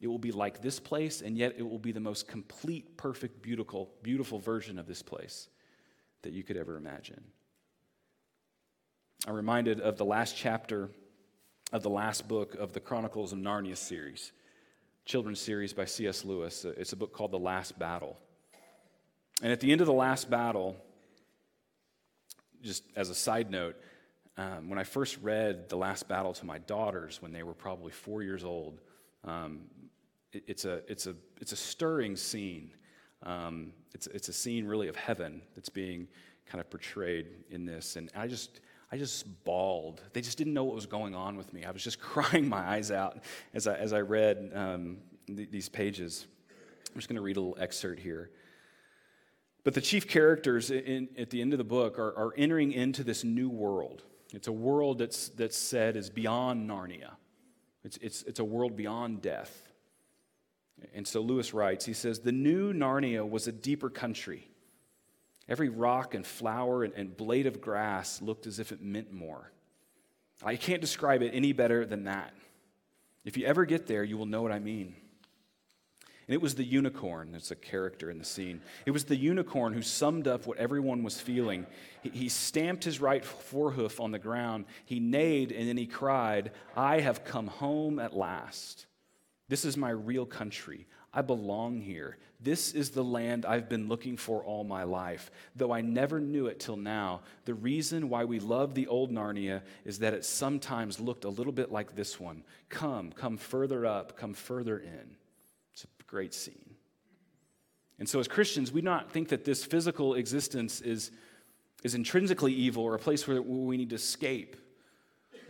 It 0.00 0.06
will 0.06 0.18
be 0.18 0.32
like 0.32 0.62
this 0.62 0.78
place, 0.78 1.22
and 1.22 1.36
yet 1.36 1.54
it 1.58 1.68
will 1.68 1.78
be 1.78 1.92
the 1.92 2.00
most 2.00 2.28
complete, 2.28 2.96
perfect, 2.96 3.42
beautiful, 3.42 3.90
beautiful 4.02 4.38
version 4.38 4.78
of 4.78 4.86
this 4.86 5.02
place 5.02 5.48
that 6.22 6.32
you 6.32 6.44
could 6.44 6.56
ever 6.56 6.76
imagine. 6.76 7.22
I'm 9.26 9.34
reminded 9.34 9.80
of 9.80 9.98
the 9.98 10.04
last 10.06 10.34
chapter 10.34 10.88
of 11.72 11.82
the 11.82 11.90
last 11.90 12.26
book 12.26 12.54
of 12.54 12.72
the 12.72 12.80
Chronicles 12.80 13.34
of 13.34 13.38
Narnia 13.38 13.76
series, 13.76 14.32
children's 15.04 15.40
series 15.40 15.74
by 15.74 15.84
C.S. 15.84 16.24
Lewis. 16.24 16.64
It's 16.64 16.94
a 16.94 16.96
book 16.96 17.12
called 17.12 17.30
The 17.30 17.38
Last 17.38 17.78
Battle. 17.78 18.16
And 19.42 19.52
at 19.52 19.60
the 19.60 19.72
end 19.72 19.82
of 19.82 19.86
the 19.86 19.92
last 19.92 20.30
battle, 20.30 20.74
just 22.62 22.82
as 22.96 23.10
a 23.10 23.14
side 23.14 23.50
note, 23.50 23.76
um, 24.38 24.70
when 24.70 24.78
I 24.78 24.84
first 24.84 25.18
read 25.20 25.68
The 25.68 25.76
Last 25.76 26.08
Battle 26.08 26.32
to 26.32 26.46
my 26.46 26.56
daughters 26.56 27.20
when 27.20 27.30
they 27.30 27.42
were 27.42 27.52
probably 27.52 27.92
four 27.92 28.22
years 28.22 28.42
old, 28.42 28.80
um, 29.24 29.64
it, 30.32 30.44
it's, 30.46 30.64
a, 30.64 30.80
it's, 30.90 31.06
a, 31.06 31.14
it's 31.42 31.52
a 31.52 31.56
stirring 31.56 32.16
scene. 32.16 32.70
Um, 33.22 33.74
it's, 33.92 34.06
it's 34.06 34.30
a 34.30 34.32
scene 34.32 34.64
really 34.64 34.88
of 34.88 34.96
heaven 34.96 35.42
that's 35.54 35.68
being 35.68 36.08
kind 36.46 36.58
of 36.58 36.70
portrayed 36.70 37.26
in 37.50 37.66
this. 37.66 37.96
And 37.96 38.10
I 38.16 38.26
just, 38.26 38.60
I 38.92 38.96
just 38.96 39.44
bawled. 39.44 40.02
They 40.12 40.20
just 40.20 40.36
didn't 40.36 40.52
know 40.52 40.64
what 40.64 40.74
was 40.74 40.86
going 40.86 41.14
on 41.14 41.36
with 41.36 41.52
me. 41.52 41.64
I 41.64 41.70
was 41.70 41.82
just 41.82 42.00
crying 42.00 42.48
my 42.48 42.58
eyes 42.58 42.90
out 42.90 43.18
as 43.54 43.66
I, 43.66 43.74
as 43.76 43.92
I 43.92 44.00
read 44.00 44.50
um, 44.54 44.98
th- 45.26 45.50
these 45.50 45.68
pages. 45.68 46.26
I'm 46.88 46.96
just 46.96 47.08
going 47.08 47.16
to 47.16 47.22
read 47.22 47.36
a 47.36 47.40
little 47.40 47.58
excerpt 47.60 48.00
here. 48.00 48.30
But 49.62 49.74
the 49.74 49.80
chief 49.80 50.08
characters 50.08 50.70
in, 50.70 51.08
at 51.18 51.30
the 51.30 51.40
end 51.40 51.52
of 51.52 51.58
the 51.58 51.64
book 51.64 51.98
are, 51.98 52.16
are 52.16 52.34
entering 52.36 52.72
into 52.72 53.04
this 53.04 53.22
new 53.22 53.48
world. 53.48 54.02
It's 54.32 54.48
a 54.48 54.52
world 54.52 54.98
that's, 54.98 55.28
that's 55.30 55.56
said 55.56 55.96
is 55.96 56.10
beyond 56.10 56.68
Narnia, 56.68 57.12
it's, 57.84 57.96
it's, 57.98 58.22
it's 58.24 58.40
a 58.40 58.44
world 58.44 58.76
beyond 58.76 59.22
death. 59.22 59.68
And 60.94 61.06
so 61.06 61.20
Lewis 61.20 61.52
writes, 61.52 61.84
he 61.84 61.92
says, 61.92 62.20
The 62.20 62.32
new 62.32 62.72
Narnia 62.72 63.28
was 63.28 63.46
a 63.46 63.52
deeper 63.52 63.90
country 63.90 64.49
Every 65.50 65.68
rock 65.68 66.14
and 66.14 66.24
flower 66.24 66.84
and, 66.84 66.94
and 66.94 67.14
blade 67.14 67.46
of 67.46 67.60
grass 67.60 68.22
looked 68.22 68.46
as 68.46 68.60
if 68.60 68.70
it 68.70 68.80
meant 68.80 69.12
more. 69.12 69.50
I 70.42 70.56
can't 70.56 70.80
describe 70.80 71.22
it 71.22 71.32
any 71.34 71.52
better 71.52 71.84
than 71.84 72.04
that. 72.04 72.32
If 73.24 73.36
you 73.36 73.44
ever 73.44 73.66
get 73.66 73.86
there, 73.86 74.04
you 74.04 74.16
will 74.16 74.26
know 74.26 74.40
what 74.40 74.52
I 74.52 74.60
mean. 74.60 74.94
And 76.26 76.34
it 76.36 76.40
was 76.40 76.54
the 76.54 76.64
unicorn, 76.64 77.32
that's 77.32 77.50
a 77.50 77.56
character 77.56 78.08
in 78.08 78.18
the 78.18 78.24
scene. 78.24 78.60
It 78.86 78.92
was 78.92 79.04
the 79.04 79.16
unicorn 79.16 79.74
who 79.74 79.82
summed 79.82 80.28
up 80.28 80.46
what 80.46 80.58
everyone 80.58 81.02
was 81.02 81.20
feeling. 81.20 81.66
He, 82.02 82.10
he 82.10 82.28
stamped 82.28 82.84
his 82.84 83.00
right 83.00 83.24
forehoof 83.24 83.98
on 83.98 84.12
the 84.12 84.20
ground, 84.20 84.66
he 84.84 85.00
neighed, 85.00 85.50
and 85.50 85.68
then 85.68 85.76
he 85.76 85.86
cried, 85.86 86.52
I 86.76 87.00
have 87.00 87.24
come 87.24 87.48
home 87.48 87.98
at 87.98 88.16
last. 88.16 88.86
This 89.48 89.64
is 89.64 89.76
my 89.76 89.90
real 89.90 90.24
country. 90.24 90.86
I 91.12 91.22
belong 91.22 91.80
here. 91.80 92.16
This 92.40 92.72
is 92.72 92.90
the 92.90 93.04
land 93.04 93.44
I've 93.44 93.68
been 93.68 93.88
looking 93.88 94.16
for 94.16 94.42
all 94.44 94.64
my 94.64 94.84
life. 94.84 95.30
Though 95.56 95.72
I 95.72 95.80
never 95.80 96.20
knew 96.20 96.46
it 96.46 96.60
till 96.60 96.76
now, 96.76 97.20
the 97.44 97.54
reason 97.54 98.08
why 98.08 98.24
we 98.24 98.38
love 98.38 98.74
the 98.74 98.86
old 98.86 99.10
Narnia 99.10 99.62
is 99.84 99.98
that 99.98 100.14
it 100.14 100.24
sometimes 100.24 101.00
looked 101.00 101.24
a 101.24 101.28
little 101.28 101.52
bit 101.52 101.72
like 101.72 101.96
this 101.96 102.20
one. 102.20 102.44
Come, 102.68 103.12
come 103.12 103.36
further 103.36 103.84
up, 103.84 104.16
come 104.16 104.34
further 104.34 104.78
in. 104.78 105.16
It's 105.72 105.84
a 105.84 105.88
great 106.06 106.32
scene. 106.32 106.76
And 107.98 108.08
so, 108.08 108.18
as 108.18 108.28
Christians, 108.28 108.72
we 108.72 108.80
not 108.80 109.12
think 109.12 109.28
that 109.28 109.44
this 109.44 109.64
physical 109.64 110.14
existence 110.14 110.80
is, 110.80 111.10
is 111.82 111.94
intrinsically 111.94 112.54
evil 112.54 112.84
or 112.84 112.94
a 112.94 112.98
place 112.98 113.28
where 113.28 113.42
we 113.42 113.76
need 113.76 113.90
to 113.90 113.96
escape. 113.96 114.56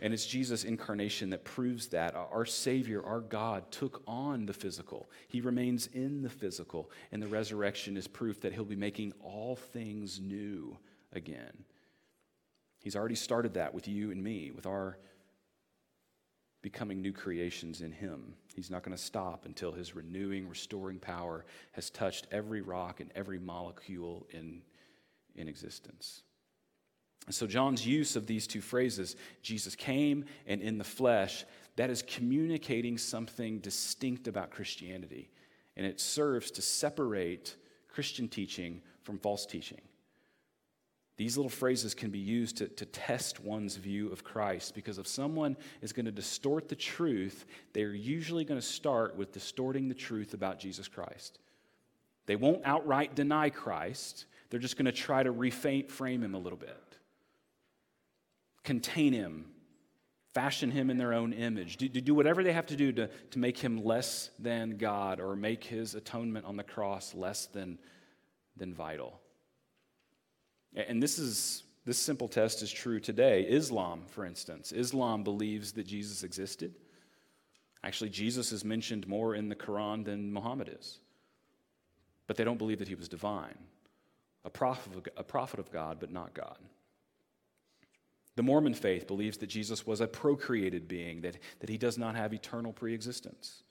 And 0.01 0.15
it's 0.15 0.25
Jesus' 0.25 0.63
incarnation 0.63 1.29
that 1.29 1.45
proves 1.45 1.87
that. 1.89 2.15
Our 2.15 2.45
Savior, 2.45 3.05
our 3.05 3.21
God, 3.21 3.71
took 3.71 4.01
on 4.07 4.47
the 4.47 4.53
physical. 4.53 5.09
He 5.27 5.41
remains 5.41 5.87
in 5.93 6.23
the 6.23 6.29
physical. 6.29 6.89
And 7.11 7.21
the 7.21 7.27
resurrection 7.27 7.95
is 7.95 8.07
proof 8.07 8.41
that 8.41 8.51
He'll 8.51 8.65
be 8.65 8.75
making 8.75 9.13
all 9.23 9.55
things 9.55 10.19
new 10.19 10.75
again. 11.13 11.65
He's 12.79 12.95
already 12.95 13.15
started 13.15 13.53
that 13.53 13.75
with 13.75 13.87
you 13.87 14.09
and 14.09 14.23
me, 14.23 14.49
with 14.49 14.65
our 14.65 14.97
becoming 16.63 16.99
new 16.99 17.13
creations 17.13 17.81
in 17.81 17.91
Him. 17.91 18.33
He's 18.55 18.71
not 18.71 18.81
going 18.81 18.97
to 18.97 19.03
stop 19.03 19.45
until 19.45 19.71
His 19.71 19.95
renewing, 19.95 20.49
restoring 20.49 20.97
power 20.97 21.45
has 21.73 21.91
touched 21.91 22.25
every 22.31 22.61
rock 22.61 23.01
and 23.01 23.11
every 23.13 23.37
molecule 23.37 24.25
in, 24.31 24.63
in 25.35 25.47
existence. 25.47 26.23
So, 27.29 27.45
John's 27.45 27.85
use 27.85 28.15
of 28.15 28.25
these 28.25 28.47
two 28.47 28.61
phrases, 28.61 29.15
Jesus 29.41 29.75
came 29.75 30.25
and 30.47 30.61
in 30.61 30.77
the 30.77 30.83
flesh, 30.83 31.45
that 31.75 31.89
is 31.89 32.01
communicating 32.01 32.97
something 32.97 33.59
distinct 33.59 34.27
about 34.27 34.51
Christianity. 34.51 35.29
And 35.77 35.85
it 35.85 36.01
serves 36.01 36.51
to 36.51 36.61
separate 36.61 37.55
Christian 37.87 38.27
teaching 38.27 38.81
from 39.03 39.19
false 39.19 39.45
teaching. 39.45 39.81
These 41.17 41.37
little 41.37 41.51
phrases 41.51 41.93
can 41.93 42.09
be 42.09 42.19
used 42.19 42.57
to, 42.57 42.67
to 42.67 42.85
test 42.85 43.39
one's 43.39 43.75
view 43.75 44.11
of 44.11 44.23
Christ 44.23 44.73
because 44.73 44.97
if 44.97 45.07
someone 45.07 45.55
is 45.81 45.93
going 45.93 46.05
to 46.07 46.11
distort 46.11 46.67
the 46.67 46.75
truth, 46.75 47.45
they're 47.73 47.93
usually 47.93 48.43
going 48.43 48.59
to 48.59 48.65
start 48.65 49.15
with 49.15 49.31
distorting 49.31 49.87
the 49.87 49.93
truth 49.93 50.33
about 50.33 50.59
Jesus 50.59 50.87
Christ. 50.87 51.37
They 52.25 52.35
won't 52.35 52.65
outright 52.65 53.13
deny 53.13 53.51
Christ, 53.51 54.25
they're 54.49 54.59
just 54.59 54.77
going 54.77 54.85
to 54.85 54.91
try 54.91 55.21
to 55.21 55.31
reframe 55.31 56.23
him 56.23 56.33
a 56.33 56.39
little 56.39 56.57
bit 56.57 56.90
contain 58.63 59.13
him, 59.13 59.45
fashion 60.33 60.71
him 60.71 60.89
in 60.89 60.97
their 60.97 61.13
own 61.13 61.33
image, 61.33 61.77
do, 61.77 61.87
do 61.89 62.13
whatever 62.13 62.43
they 62.43 62.53
have 62.53 62.67
to 62.67 62.75
do 62.75 62.91
to, 62.91 63.07
to 63.31 63.39
make 63.39 63.57
him 63.57 63.83
less 63.83 64.29
than 64.39 64.77
God 64.77 65.19
or 65.19 65.35
make 65.35 65.63
his 65.63 65.95
atonement 65.95 66.45
on 66.45 66.55
the 66.55 66.63
cross 66.63 67.13
less 67.13 67.47
than, 67.47 67.77
than 68.55 68.73
vital. 68.73 69.19
And 70.75 71.01
this 71.03 71.19
is 71.19 71.63
this 71.85 71.97
simple 71.97 72.27
test 72.27 72.61
is 72.61 72.71
true 72.71 72.99
today. 72.99 73.41
Islam, 73.41 74.03
for 74.07 74.25
instance, 74.25 74.71
Islam 74.71 75.23
believes 75.23 75.71
that 75.73 75.87
Jesus 75.87 76.23
existed. 76.23 76.75
Actually, 77.83 78.11
Jesus 78.11 78.51
is 78.51 78.63
mentioned 78.63 79.07
more 79.07 79.33
in 79.33 79.49
the 79.49 79.55
Quran 79.55 80.05
than 80.05 80.31
Muhammad 80.31 80.75
is. 80.79 80.99
But 82.27 82.37
they 82.37 82.43
don't 82.43 82.59
believe 82.59 82.79
that 82.79 82.87
he 82.87 82.95
was 82.95 83.09
divine, 83.09 83.57
a 84.45 84.49
prophet 84.49 85.09
a 85.17 85.23
prophet 85.23 85.59
of 85.59 85.71
God, 85.71 85.97
but 85.99 86.11
not 86.11 86.33
God. 86.35 86.57
The 88.35 88.43
Mormon 88.43 88.73
faith 88.73 89.07
believes 89.07 89.37
that 89.39 89.47
Jesus 89.47 89.85
was 89.85 89.99
a 89.99 90.07
procreated 90.07 90.87
being, 90.87 91.21
that, 91.21 91.37
that 91.59 91.69
he 91.69 91.77
does 91.77 91.97
not 91.97 92.15
have 92.15 92.33
eternal 92.33 92.71
preexistence. 92.71 93.63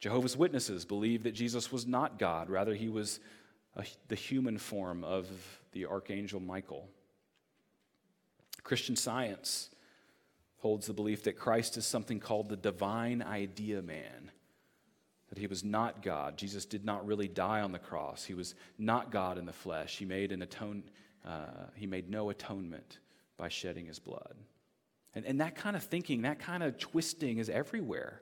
Jehovah's 0.00 0.36
Witnesses 0.36 0.84
believe 0.84 1.22
that 1.24 1.34
Jesus 1.34 1.70
was 1.70 1.86
not 1.86 2.18
God, 2.18 2.48
rather, 2.48 2.74
he 2.74 2.88
was 2.88 3.20
a, 3.76 3.84
the 4.08 4.14
human 4.14 4.58
form 4.58 5.04
of 5.04 5.26
the 5.72 5.86
archangel 5.86 6.40
Michael. 6.40 6.88
Christian 8.62 8.96
science 8.96 9.70
holds 10.58 10.86
the 10.86 10.94
belief 10.94 11.24
that 11.24 11.38
Christ 11.38 11.76
is 11.76 11.84
something 11.84 12.20
called 12.20 12.48
the 12.48 12.56
divine 12.56 13.22
idea 13.22 13.82
man, 13.82 14.30
that 15.28 15.38
he 15.38 15.46
was 15.46 15.62
not 15.62 16.02
God. 16.02 16.38
Jesus 16.38 16.64
did 16.64 16.86
not 16.86 17.06
really 17.06 17.28
die 17.28 17.60
on 17.60 17.72
the 17.72 17.78
cross, 17.78 18.24
he 18.24 18.34
was 18.34 18.54
not 18.78 19.10
God 19.10 19.36
in 19.36 19.44
the 19.44 19.52
flesh. 19.52 19.98
He 19.98 20.06
made, 20.06 20.32
an 20.32 20.40
atone, 20.40 20.84
uh, 21.26 21.66
he 21.74 21.86
made 21.86 22.08
no 22.08 22.30
atonement 22.30 22.98
by 23.36 23.48
shedding 23.48 23.86
his 23.86 23.98
blood. 23.98 24.36
And, 25.14 25.24
and 25.24 25.40
that 25.40 25.54
kind 25.54 25.76
of 25.76 25.82
thinking, 25.84 26.22
that 26.22 26.38
kind 26.38 26.62
of 26.62 26.78
twisting 26.78 27.38
is 27.38 27.48
everywhere. 27.48 28.20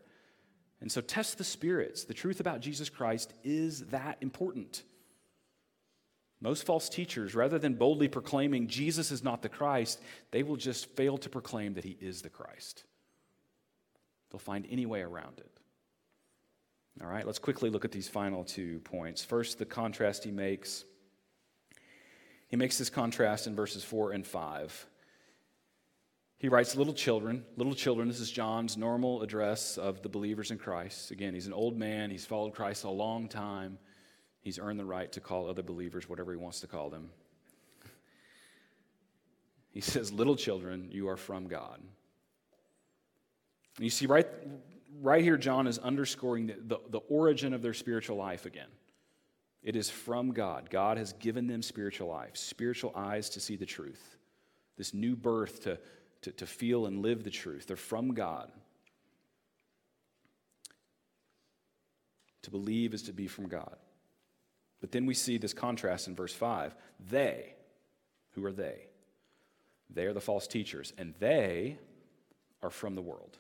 And 0.81 0.90
so 0.90 1.01
test 1.01 1.38
the 1.38 1.44
spirits. 1.44 2.05
The 2.05 2.14
truth 2.14 2.40
about 2.40 2.61
Jesus 2.61 2.88
Christ 2.88 3.33
is 3.44 3.87
that 3.87 4.18
important. 4.20 4.83
Most 6.40 6.66
false 6.66 6.88
teachers, 6.88 7.37
rather 7.37 7.59
than 7.59 7.75
boldly 7.75 8.09
proclaiming 8.09 8.66
Jesus 8.66 9.12
is 9.12 9.22
not 9.22 9.42
the 9.42 9.48
Christ, 9.48 10.01
they 10.33 10.42
will 10.42 10.57
just 10.57 10.87
fail 10.96 11.16
to 11.18 11.29
proclaim 11.29 11.75
that 11.75 11.85
he 11.85 11.96
is 12.01 12.20
the 12.22 12.29
Christ. 12.29 12.83
They'll 14.31 14.40
find 14.40 14.66
any 14.68 14.85
way 14.85 15.03
around 15.03 15.38
it. 15.38 15.51
All 17.01 17.07
right, 17.07 17.25
let's 17.25 17.38
quickly 17.38 17.70
look 17.70 17.85
at 17.85 17.92
these 17.92 18.09
final 18.09 18.44
two 18.44 18.81
points. 18.81 19.25
First, 19.25 19.59
the 19.59 19.64
contrast 19.64 20.25
he 20.25 20.33
makes. 20.33 20.85
He 22.48 22.57
makes 22.57 22.77
this 22.77 22.90
contrast 22.90 23.46
in 23.46 23.55
verses 23.55 23.85
4 23.85 24.12
and 24.12 24.27
5. 24.27 24.87
He 26.42 26.48
writes, 26.48 26.74
Little 26.74 26.92
children, 26.92 27.44
little 27.57 27.72
children, 27.72 28.09
this 28.09 28.18
is 28.18 28.28
John's 28.28 28.76
normal 28.76 29.22
address 29.22 29.78
of 29.78 30.02
the 30.02 30.09
believers 30.09 30.50
in 30.50 30.59
Christ. 30.59 31.12
Again, 31.12 31.35
he's 31.35 31.46
an 31.46 31.52
old 31.52 31.78
man, 31.78 32.11
he's 32.11 32.26
followed 32.26 32.52
Christ 32.52 32.83
a 32.83 32.90
long 32.90 33.28
time. 33.28 33.78
He's 34.40 34.59
earned 34.59 34.81
the 34.81 34.85
right 34.85 35.11
to 35.12 35.20
call 35.20 35.48
other 35.48 35.62
believers 35.62 36.09
whatever 36.09 36.33
he 36.33 36.37
wants 36.37 36.59
to 36.62 36.66
call 36.66 36.90
them. 36.90 37.11
He 39.70 39.81
says, 39.81 40.12
Little 40.12 40.35
children, 40.35 40.88
you 40.90 41.09
are 41.09 41.16
from 41.16 41.46
God. 41.46 41.81
And 43.76 43.85
you 43.85 43.90
see, 43.90 44.07
right, 44.07 44.26
right 45.00 45.22
here, 45.22 45.37
John 45.37 45.68
is 45.68 45.78
underscoring 45.78 46.48
the, 46.48 46.57
the, 46.66 46.78
the 46.90 47.00
origin 47.09 47.55
of 47.55 47.62
their 47.62 47.72
spiritual 47.72 48.16
life 48.16 48.46
again. 48.46 48.68
It 49.62 49.76
is 49.76 49.88
from 49.88 50.33
God. 50.33 50.70
God 50.70 50.98
has 50.98 51.12
given 51.12 51.46
them 51.46 51.62
spiritual 51.62 52.09
life, 52.09 52.37
spiritual 52.37 52.92
eyes 52.96 53.31
to 53.31 53.40
see 53.40 53.55
the 53.55 53.64
truth, 53.64 54.16
this 54.76 54.92
new 54.92 55.14
birth 55.14 55.62
to 55.62 55.78
to, 56.23 56.33
to 56.33 56.47
feel 56.47 56.87
and 56.87 57.03
live 57.03 57.25
the 57.25 57.31
truth. 57.31 57.67
They're 57.67 57.77
from 57.77 58.15
God. 58.15 58.51
To 62.43 62.51
believe 62.51 62.95
is 62.95 63.03
to 63.05 63.13
be 63.13 63.29
from 63.29 63.49
God. 63.49 63.77
But 64.81 64.91
then 64.91 65.07
we 65.07 65.15
see 65.15 65.39
this 65.39 65.55
contrast 65.55 66.09
in 66.09 66.17
verse 66.17 66.35
5. 66.35 66.75
They, 67.11 67.55
who 68.33 68.45
are 68.45 68.53
they? 68.53 68.87
They 69.91 70.07
are 70.07 70.13
the 70.13 70.21
false 70.21 70.47
teachers, 70.47 70.93
and 70.99 71.15
they 71.21 71.79
are 72.63 72.71
from 72.71 72.95
the 72.95 73.03
world. 73.03 73.39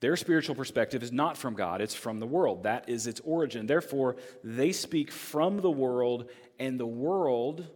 Their 0.00 0.16
spiritual 0.16 0.54
perspective 0.54 1.02
is 1.02 1.12
not 1.12 1.36
from 1.36 1.54
God, 1.54 1.82
it's 1.82 1.94
from 1.94 2.20
the 2.20 2.26
world. 2.26 2.62
That 2.62 2.88
is 2.88 3.06
its 3.06 3.20
origin. 3.20 3.66
Therefore, 3.66 4.16
they 4.42 4.72
speak 4.72 5.12
from 5.12 5.60
the 5.60 5.70
world, 5.70 6.30
and 6.58 6.80
the 6.80 6.86
world 6.86 7.66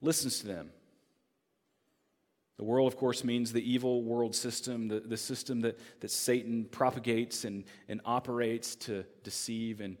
listens 0.00 0.38
to 0.40 0.46
them. 0.46 0.70
The 2.56 2.64
world, 2.64 2.92
of 2.92 2.96
course, 2.96 3.24
means 3.24 3.52
the 3.52 3.68
evil 3.68 4.02
world 4.02 4.34
system, 4.34 4.86
the, 4.86 5.00
the 5.00 5.16
system 5.16 5.60
that, 5.62 5.78
that 6.00 6.10
Satan 6.10 6.66
propagates 6.70 7.44
and, 7.44 7.64
and 7.88 8.00
operates 8.04 8.76
to 8.76 9.04
deceive 9.24 9.80
and, 9.80 9.96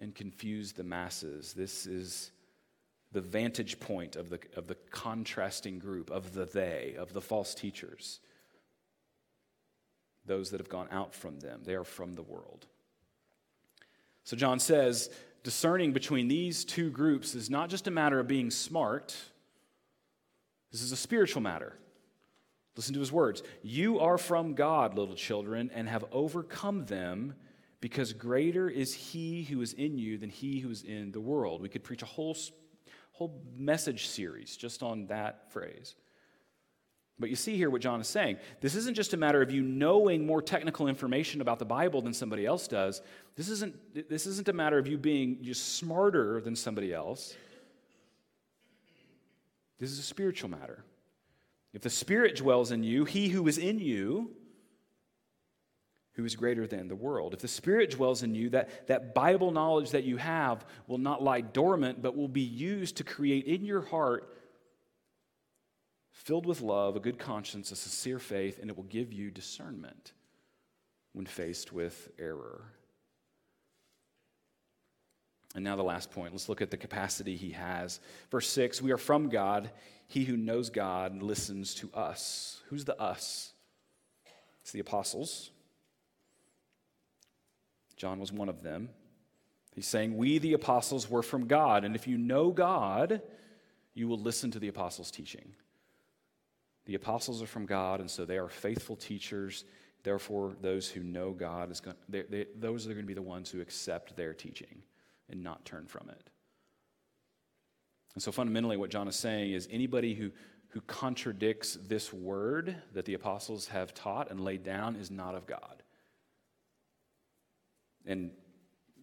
and 0.00 0.14
confuse 0.14 0.72
the 0.72 0.84
masses. 0.84 1.52
This 1.52 1.86
is 1.86 2.30
the 3.12 3.20
vantage 3.20 3.78
point 3.78 4.16
of 4.16 4.30
the, 4.30 4.38
of 4.56 4.66
the 4.66 4.76
contrasting 4.90 5.78
group, 5.78 6.10
of 6.10 6.32
the 6.32 6.46
they, 6.46 6.94
of 6.98 7.12
the 7.12 7.20
false 7.20 7.54
teachers. 7.54 8.20
Those 10.24 10.50
that 10.50 10.60
have 10.60 10.68
gone 10.68 10.88
out 10.90 11.14
from 11.14 11.40
them, 11.40 11.60
they 11.64 11.74
are 11.74 11.84
from 11.84 12.14
the 12.14 12.22
world. 12.22 12.66
So 14.24 14.36
John 14.36 14.58
says, 14.58 15.10
discerning 15.42 15.92
between 15.92 16.28
these 16.28 16.64
two 16.64 16.90
groups 16.90 17.34
is 17.34 17.48
not 17.48 17.70
just 17.70 17.86
a 17.86 17.90
matter 17.90 18.18
of 18.18 18.28
being 18.28 18.50
smart, 18.50 19.16
this 20.70 20.82
is 20.82 20.92
a 20.92 20.96
spiritual 20.96 21.40
matter. 21.42 21.74
Listen 22.78 22.94
to 22.94 23.00
his 23.00 23.10
words. 23.10 23.42
You 23.64 23.98
are 23.98 24.16
from 24.16 24.54
God, 24.54 24.96
little 24.96 25.16
children, 25.16 25.68
and 25.74 25.88
have 25.88 26.04
overcome 26.12 26.84
them 26.84 27.34
because 27.80 28.12
greater 28.12 28.70
is 28.70 28.94
he 28.94 29.42
who 29.42 29.60
is 29.62 29.72
in 29.72 29.98
you 29.98 30.16
than 30.16 30.30
he 30.30 30.60
who 30.60 30.70
is 30.70 30.84
in 30.84 31.10
the 31.10 31.20
world. 31.20 31.60
We 31.60 31.68
could 31.68 31.82
preach 31.82 32.02
a 32.02 32.06
whole, 32.06 32.36
whole 33.10 33.42
message 33.56 34.06
series 34.06 34.56
just 34.56 34.84
on 34.84 35.08
that 35.08 35.50
phrase. 35.50 35.96
But 37.18 37.30
you 37.30 37.34
see 37.34 37.56
here 37.56 37.68
what 37.68 37.80
John 37.80 38.00
is 38.00 38.06
saying. 38.06 38.36
This 38.60 38.76
isn't 38.76 38.94
just 38.94 39.12
a 39.12 39.16
matter 39.16 39.42
of 39.42 39.50
you 39.50 39.60
knowing 39.60 40.24
more 40.24 40.40
technical 40.40 40.86
information 40.86 41.40
about 41.40 41.58
the 41.58 41.64
Bible 41.64 42.00
than 42.00 42.14
somebody 42.14 42.46
else 42.46 42.68
does. 42.68 43.02
This 43.34 43.48
isn't, 43.48 44.08
this 44.08 44.24
isn't 44.24 44.46
a 44.46 44.52
matter 44.52 44.78
of 44.78 44.86
you 44.86 44.98
being 44.98 45.42
just 45.42 45.74
smarter 45.78 46.40
than 46.40 46.54
somebody 46.54 46.94
else. 46.94 47.34
This 49.80 49.90
is 49.90 49.98
a 49.98 50.02
spiritual 50.02 50.50
matter. 50.50 50.84
If 51.72 51.82
the 51.82 51.90
Spirit 51.90 52.36
dwells 52.36 52.70
in 52.70 52.82
you, 52.82 53.04
he 53.04 53.28
who 53.28 53.46
is 53.46 53.58
in 53.58 53.78
you, 53.78 54.30
who 56.14 56.24
is 56.24 56.34
greater 56.34 56.66
than 56.66 56.88
the 56.88 56.96
world. 56.96 57.32
If 57.32 57.40
the 57.40 57.48
Spirit 57.48 57.90
dwells 57.90 58.22
in 58.22 58.34
you, 58.34 58.50
that, 58.50 58.88
that 58.88 59.14
Bible 59.14 59.52
knowledge 59.52 59.90
that 59.90 60.04
you 60.04 60.16
have 60.16 60.66
will 60.86 60.98
not 60.98 61.22
lie 61.22 61.42
dormant, 61.42 62.02
but 62.02 62.16
will 62.16 62.28
be 62.28 62.40
used 62.40 62.96
to 62.96 63.04
create 63.04 63.44
in 63.44 63.64
your 63.64 63.82
heart, 63.82 64.34
filled 66.10 66.46
with 66.46 66.60
love, 66.60 66.96
a 66.96 67.00
good 67.00 67.18
conscience, 67.18 67.70
a 67.70 67.76
sincere 67.76 68.18
faith, 68.18 68.58
and 68.60 68.68
it 68.68 68.76
will 68.76 68.84
give 68.84 69.12
you 69.12 69.30
discernment 69.30 70.12
when 71.12 71.26
faced 71.26 71.72
with 71.72 72.10
error. 72.18 72.64
And 75.54 75.64
now 75.64 75.76
the 75.76 75.82
last 75.82 76.10
point. 76.10 76.32
Let's 76.32 76.48
look 76.48 76.60
at 76.60 76.70
the 76.70 76.76
capacity 76.76 77.36
he 77.36 77.50
has. 77.50 78.00
Verse 78.30 78.48
6 78.48 78.82
We 78.82 78.90
are 78.92 78.98
from 78.98 79.28
God. 79.28 79.70
He 80.08 80.24
who 80.24 80.36
knows 80.36 80.70
God 80.70 81.22
listens 81.22 81.74
to 81.76 81.90
us. 81.92 82.62
Who's 82.68 82.86
the 82.86 83.00
us? 83.00 83.52
It's 84.62 84.72
the 84.72 84.80
apostles. 84.80 85.50
John 87.96 88.18
was 88.18 88.32
one 88.32 88.48
of 88.48 88.62
them. 88.62 88.88
He's 89.74 89.86
saying, 89.86 90.16
We, 90.16 90.38
the 90.38 90.54
apostles, 90.54 91.10
were 91.10 91.22
from 91.22 91.46
God. 91.46 91.84
And 91.84 91.94
if 91.94 92.06
you 92.06 92.16
know 92.16 92.50
God, 92.50 93.20
you 93.94 94.08
will 94.08 94.18
listen 94.18 94.50
to 94.52 94.58
the 94.58 94.68
apostles' 94.68 95.10
teaching. 95.10 95.52
The 96.86 96.94
apostles 96.94 97.42
are 97.42 97.46
from 97.46 97.66
God, 97.66 98.00
and 98.00 98.10
so 98.10 98.24
they 98.24 98.38
are 98.38 98.48
faithful 98.48 98.96
teachers. 98.96 99.64
Therefore, 100.04 100.56
those 100.62 100.88
who 100.88 101.02
know 101.02 101.32
God, 101.32 101.70
is 101.70 101.80
going, 101.80 101.96
they, 102.08 102.22
they, 102.22 102.46
those 102.58 102.86
are 102.86 102.94
going 102.94 103.04
to 103.04 103.06
be 103.06 103.14
the 103.14 103.20
ones 103.20 103.50
who 103.50 103.60
accept 103.60 104.16
their 104.16 104.32
teaching 104.32 104.82
and 105.28 105.42
not 105.42 105.64
turn 105.66 105.86
from 105.86 106.08
it. 106.08 106.30
And 108.14 108.22
so, 108.22 108.32
fundamentally, 108.32 108.76
what 108.76 108.90
John 108.90 109.08
is 109.08 109.16
saying 109.16 109.52
is 109.52 109.68
anybody 109.70 110.14
who, 110.14 110.30
who 110.68 110.80
contradicts 110.82 111.78
this 111.86 112.12
word 112.12 112.76
that 112.92 113.04
the 113.04 113.14
apostles 113.14 113.68
have 113.68 113.94
taught 113.94 114.30
and 114.30 114.40
laid 114.40 114.64
down 114.64 114.96
is 114.96 115.10
not 115.10 115.34
of 115.34 115.46
God. 115.46 115.82
And 118.06 118.30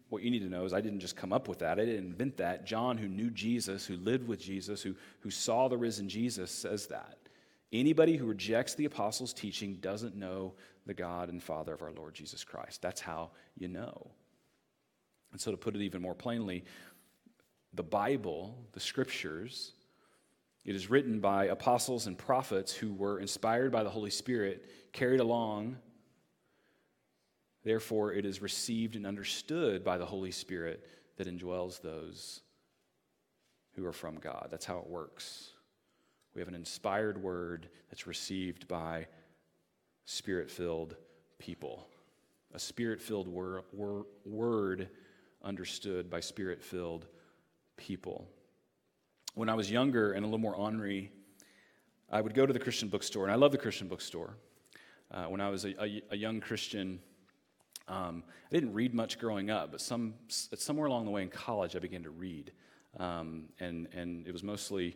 what 0.09 0.23
you 0.23 0.31
need 0.31 0.39
to 0.39 0.49
know 0.49 0.65
is 0.65 0.73
I 0.73 0.81
didn't 0.81 0.99
just 0.99 1.15
come 1.15 1.33
up 1.33 1.47
with 1.47 1.59
that, 1.59 1.79
I 1.79 1.85
didn't 1.85 2.05
invent 2.05 2.37
that. 2.37 2.65
John, 2.65 2.97
who 2.97 3.07
knew 3.07 3.29
Jesus, 3.29 3.85
who 3.85 3.97
lived 3.97 4.27
with 4.27 4.39
Jesus, 4.39 4.81
who, 4.81 4.95
who 5.19 5.29
saw 5.29 5.67
the 5.67 5.77
risen 5.77 6.09
Jesus, 6.09 6.51
says 6.51 6.87
that. 6.87 7.17
Anybody 7.71 8.15
who 8.15 8.25
rejects 8.25 8.75
the 8.75 8.85
apostles' 8.85 9.33
teaching 9.33 9.75
doesn't 9.75 10.15
know 10.15 10.53
the 10.85 10.93
God 10.93 11.29
and 11.29 11.41
Father 11.41 11.73
of 11.73 11.81
our 11.81 11.91
Lord 11.91 12.13
Jesus 12.13 12.43
Christ. 12.43 12.81
That's 12.81 13.01
how 13.01 13.31
you 13.57 13.67
know. 13.67 14.11
And 15.31 15.41
so, 15.41 15.51
to 15.51 15.57
put 15.57 15.75
it 15.75 15.81
even 15.81 16.01
more 16.01 16.15
plainly, 16.15 16.63
the 17.75 17.83
Bible, 17.83 18.57
the 18.73 18.79
scriptures, 18.79 19.73
it 20.63 20.75
is 20.75 20.89
written 20.89 21.19
by 21.19 21.45
apostles 21.45 22.07
and 22.07 22.17
prophets 22.17 22.73
who 22.73 22.93
were 22.93 23.19
inspired 23.19 23.71
by 23.71 23.83
the 23.83 23.89
Holy 23.89 24.09
Spirit, 24.09 24.65
carried 24.93 25.19
along. 25.19 25.77
Therefore, 27.63 28.13
it 28.13 28.25
is 28.25 28.41
received 28.41 28.95
and 28.95 29.05
understood 29.05 29.83
by 29.83 29.97
the 29.97 30.05
Holy 30.05 30.31
Spirit 30.31 30.87
that 31.17 31.27
indwells 31.27 31.81
those 31.81 32.41
who 33.73 33.85
are 33.85 33.93
from 33.93 34.15
God. 34.15 34.47
That's 34.49 34.65
how 34.65 34.79
it 34.79 34.87
works. 34.87 35.51
We 36.33 36.41
have 36.41 36.47
an 36.47 36.55
inspired 36.55 37.21
word 37.21 37.69
that's 37.89 38.07
received 38.07 38.67
by 38.67 39.07
spirit 40.05 40.49
filled 40.49 40.95
people, 41.39 41.87
a 42.53 42.59
spirit 42.59 43.01
filled 43.01 43.27
wor- 43.27 43.65
wor- 43.71 44.07
word 44.25 44.89
understood 45.43 46.09
by 46.09 46.19
spirit 46.19 46.61
filled 46.61 47.05
people. 47.77 48.27
When 49.33 49.49
I 49.49 49.53
was 49.53 49.69
younger 49.69 50.13
and 50.13 50.23
a 50.23 50.27
little 50.27 50.39
more 50.39 50.55
ornery, 50.55 51.11
I 52.09 52.21
would 52.21 52.33
go 52.33 52.45
to 52.45 52.53
the 52.53 52.59
Christian 52.59 52.89
bookstore, 52.89 53.23
and 53.23 53.31
I 53.31 53.35
love 53.35 53.51
the 53.51 53.57
Christian 53.57 53.87
bookstore. 53.87 54.37
Uh, 55.11 55.25
when 55.25 55.41
I 55.41 55.49
was 55.49 55.65
a, 55.65 55.83
a, 55.83 56.01
a 56.11 56.17
young 56.17 56.39
Christian, 56.39 56.99
um, 57.87 58.23
I 58.49 58.53
didn't 58.53 58.73
read 58.73 58.93
much 58.93 59.19
growing 59.19 59.49
up, 59.49 59.71
but 59.71 59.81
some, 59.81 60.15
somewhere 60.27 60.87
along 60.87 61.05
the 61.05 61.11
way 61.11 61.21
in 61.21 61.29
college, 61.29 61.75
I 61.75 61.79
began 61.79 62.03
to 62.03 62.09
read. 62.09 62.51
Um, 62.97 63.45
and, 63.59 63.87
and 63.93 64.25
it 64.27 64.31
was 64.31 64.43
mostly 64.43 64.95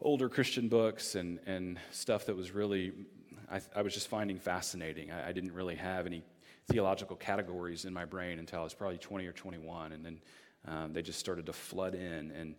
older 0.00 0.28
Christian 0.28 0.68
books 0.68 1.14
and, 1.14 1.40
and 1.46 1.78
stuff 1.90 2.26
that 2.26 2.36
was 2.36 2.52
really, 2.52 2.92
I, 3.50 3.60
I 3.74 3.82
was 3.82 3.92
just 3.92 4.08
finding 4.08 4.38
fascinating. 4.38 5.10
I, 5.10 5.28
I, 5.28 5.32
didn't 5.32 5.52
really 5.52 5.74
have 5.76 6.06
any 6.06 6.22
theological 6.70 7.16
categories 7.16 7.84
in 7.84 7.92
my 7.92 8.04
brain 8.04 8.38
until 8.38 8.60
I 8.60 8.64
was 8.64 8.74
probably 8.74 8.98
20 8.98 9.26
or 9.26 9.32
21. 9.32 9.92
And 9.92 10.04
then 10.04 10.20
um, 10.66 10.92
they 10.92 11.02
just 11.02 11.18
started 11.18 11.46
to 11.46 11.52
flood 11.52 11.94
in. 11.94 12.30
And 12.30 12.54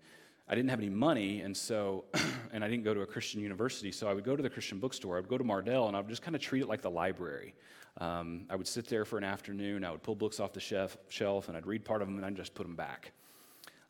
I 0.47 0.55
didn't 0.55 0.69
have 0.69 0.79
any 0.79 0.89
money, 0.89 1.41
and 1.41 1.55
so, 1.55 2.05
and 2.53 2.63
I 2.63 2.67
didn't 2.67 2.83
go 2.83 2.93
to 2.93 3.01
a 3.01 3.05
Christian 3.05 3.41
university, 3.41 3.91
so 3.91 4.07
I 4.07 4.13
would 4.13 4.23
go 4.23 4.35
to 4.35 4.43
the 4.43 4.49
Christian 4.49 4.79
bookstore. 4.79 5.17
I 5.17 5.19
would 5.19 5.29
go 5.29 5.37
to 5.37 5.43
Mardel, 5.43 5.87
and 5.87 5.95
I 5.95 5.99
would 5.99 6.09
just 6.09 6.21
kind 6.21 6.35
of 6.35 6.41
treat 6.41 6.61
it 6.61 6.67
like 6.67 6.81
the 6.81 6.91
library. 6.91 7.55
Um, 7.97 8.45
I 8.49 8.55
would 8.55 8.67
sit 8.67 8.87
there 8.87 9.05
for 9.05 9.17
an 9.17 9.23
afternoon. 9.23 9.83
I 9.83 9.91
would 9.91 10.03
pull 10.03 10.15
books 10.15 10.39
off 10.39 10.53
the 10.53 10.59
chef, 10.59 10.97
shelf, 11.07 11.47
and 11.47 11.57
I'd 11.57 11.65
read 11.65 11.83
part 11.83 12.01
of 12.01 12.07
them, 12.07 12.17
and 12.17 12.25
I'd 12.25 12.35
just 12.35 12.53
put 12.53 12.67
them 12.67 12.75
back. 12.75 13.11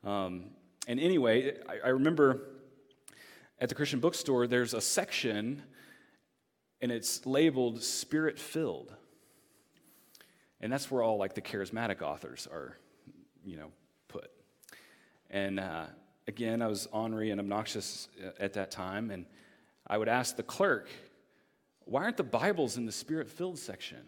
Um, 0.03 0.51
and 0.87 0.99
anyway, 0.99 1.57
I, 1.67 1.87
I 1.87 1.89
remember 1.89 2.41
at 3.59 3.69
the 3.69 3.75
Christian 3.75 3.99
bookstore, 3.99 4.47
there's 4.47 4.73
a 4.73 4.81
section, 4.81 5.63
and 6.81 6.91
it's 6.91 7.25
labeled 7.25 7.81
Spirit 7.81 8.39
Filled. 8.39 8.93
And 10.61 10.71
that's 10.71 10.89
where 10.89 11.03
all 11.03 11.17
like 11.17 11.33
the 11.33 11.41
charismatic 11.41 12.01
authors 12.01 12.47
are, 12.51 12.77
you 13.43 13.57
know. 13.57 13.71
And 15.29 15.59
uh, 15.59 15.85
again, 16.27 16.61
I 16.61 16.67
was 16.67 16.87
ornery 16.91 17.31
and 17.31 17.39
obnoxious 17.39 18.07
uh, 18.23 18.31
at 18.39 18.53
that 18.53 18.71
time, 18.71 19.11
and 19.11 19.25
I 19.87 19.97
would 19.97 20.09
ask 20.09 20.35
the 20.35 20.43
clerk, 20.43 20.89
why 21.85 22.03
aren't 22.03 22.17
the 22.17 22.23
Bibles 22.23 22.77
in 22.77 22.85
the 22.85 22.91
spirit 22.91 23.29
filled 23.29 23.59
section? 23.59 23.99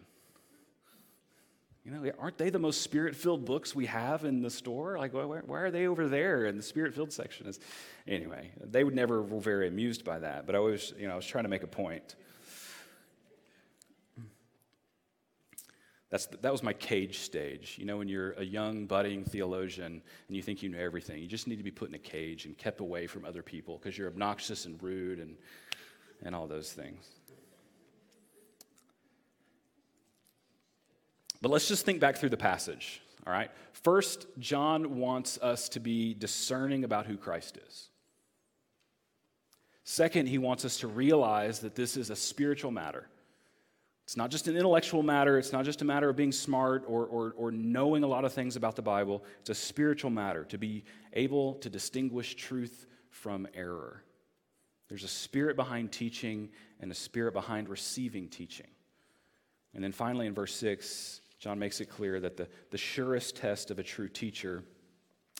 You 1.84 1.92
know, 1.92 2.12
aren't 2.18 2.36
they 2.36 2.50
the 2.50 2.58
most 2.58 2.82
spirit 2.82 3.16
filled 3.16 3.46
books 3.46 3.74
we 3.74 3.86
have 3.86 4.24
in 4.24 4.42
the 4.42 4.50
store? 4.50 4.98
Like, 4.98 5.14
why, 5.14 5.22
why 5.22 5.60
are 5.60 5.70
they 5.70 5.86
over 5.86 6.06
there 6.06 6.44
in 6.44 6.56
the 6.56 6.62
spirit 6.62 6.94
filled 6.94 7.12
section? 7.12 7.46
Is, 7.46 7.60
anyway, 8.06 8.50
they 8.62 8.84
would 8.84 8.94
never 8.94 9.22
were 9.22 9.40
very 9.40 9.68
amused 9.68 10.04
by 10.04 10.18
that, 10.18 10.44
but 10.44 10.54
I 10.54 10.58
was, 10.58 10.92
you 10.98 11.06
know, 11.06 11.14
I 11.14 11.16
was 11.16 11.26
trying 11.26 11.44
to 11.44 11.48
make 11.48 11.62
a 11.62 11.68
point. 11.68 12.16
That's, 16.10 16.26
that 16.26 16.52
was 16.52 16.62
my 16.62 16.72
cage 16.72 17.18
stage. 17.18 17.76
You 17.78 17.84
know, 17.84 17.98
when 17.98 18.08
you're 18.08 18.32
a 18.32 18.44
young, 18.44 18.86
budding 18.86 19.24
theologian 19.24 20.02
and 20.28 20.36
you 20.36 20.42
think 20.42 20.62
you 20.62 20.70
know 20.70 20.78
everything, 20.78 21.20
you 21.20 21.26
just 21.26 21.46
need 21.46 21.56
to 21.56 21.62
be 21.62 21.70
put 21.70 21.88
in 21.90 21.94
a 21.94 21.98
cage 21.98 22.46
and 22.46 22.56
kept 22.56 22.80
away 22.80 23.06
from 23.06 23.26
other 23.26 23.42
people 23.42 23.78
because 23.78 23.98
you're 23.98 24.08
obnoxious 24.08 24.64
and 24.64 24.82
rude 24.82 25.18
and, 25.18 25.36
and 26.22 26.34
all 26.34 26.46
those 26.46 26.72
things. 26.72 27.04
But 31.42 31.50
let's 31.50 31.68
just 31.68 31.84
think 31.84 32.00
back 32.00 32.16
through 32.16 32.30
the 32.30 32.36
passage, 32.36 33.02
all 33.26 33.32
right? 33.32 33.50
First, 33.72 34.26
John 34.38 34.96
wants 34.96 35.38
us 35.38 35.68
to 35.70 35.80
be 35.80 36.14
discerning 36.14 36.84
about 36.84 37.06
who 37.06 37.16
Christ 37.16 37.58
is. 37.68 37.88
Second, 39.84 40.28
he 40.28 40.38
wants 40.38 40.64
us 40.64 40.78
to 40.78 40.88
realize 40.88 41.60
that 41.60 41.74
this 41.74 41.96
is 41.96 42.10
a 42.10 42.16
spiritual 42.16 42.70
matter. 42.70 43.06
It's 44.08 44.16
not 44.16 44.30
just 44.30 44.48
an 44.48 44.56
intellectual 44.56 45.02
matter, 45.02 45.36
it's 45.36 45.52
not 45.52 45.66
just 45.66 45.82
a 45.82 45.84
matter 45.84 46.08
of 46.08 46.16
being 46.16 46.32
smart 46.32 46.82
or, 46.86 47.04
or, 47.04 47.34
or 47.36 47.50
knowing 47.50 48.04
a 48.04 48.06
lot 48.06 48.24
of 48.24 48.32
things 48.32 48.56
about 48.56 48.74
the 48.74 48.80
Bible. 48.80 49.22
It's 49.40 49.50
a 49.50 49.54
spiritual 49.54 50.08
matter 50.08 50.44
to 50.44 50.56
be 50.56 50.84
able 51.12 51.56
to 51.56 51.68
distinguish 51.68 52.34
truth 52.34 52.86
from 53.10 53.46
error. 53.52 54.02
There's 54.88 55.04
a 55.04 55.08
spirit 55.08 55.56
behind 55.56 55.92
teaching 55.92 56.48
and 56.80 56.90
a 56.90 56.94
spirit 56.94 57.34
behind 57.34 57.68
receiving 57.68 58.30
teaching. 58.30 58.68
And 59.74 59.84
then 59.84 59.92
finally, 59.92 60.26
in 60.26 60.32
verse 60.32 60.54
6, 60.54 61.20
John 61.38 61.58
makes 61.58 61.82
it 61.82 61.90
clear 61.90 62.18
that 62.18 62.38
the, 62.38 62.48
the 62.70 62.78
surest 62.78 63.36
test 63.36 63.70
of 63.70 63.78
a 63.78 63.82
true 63.82 64.08
teacher 64.08 64.64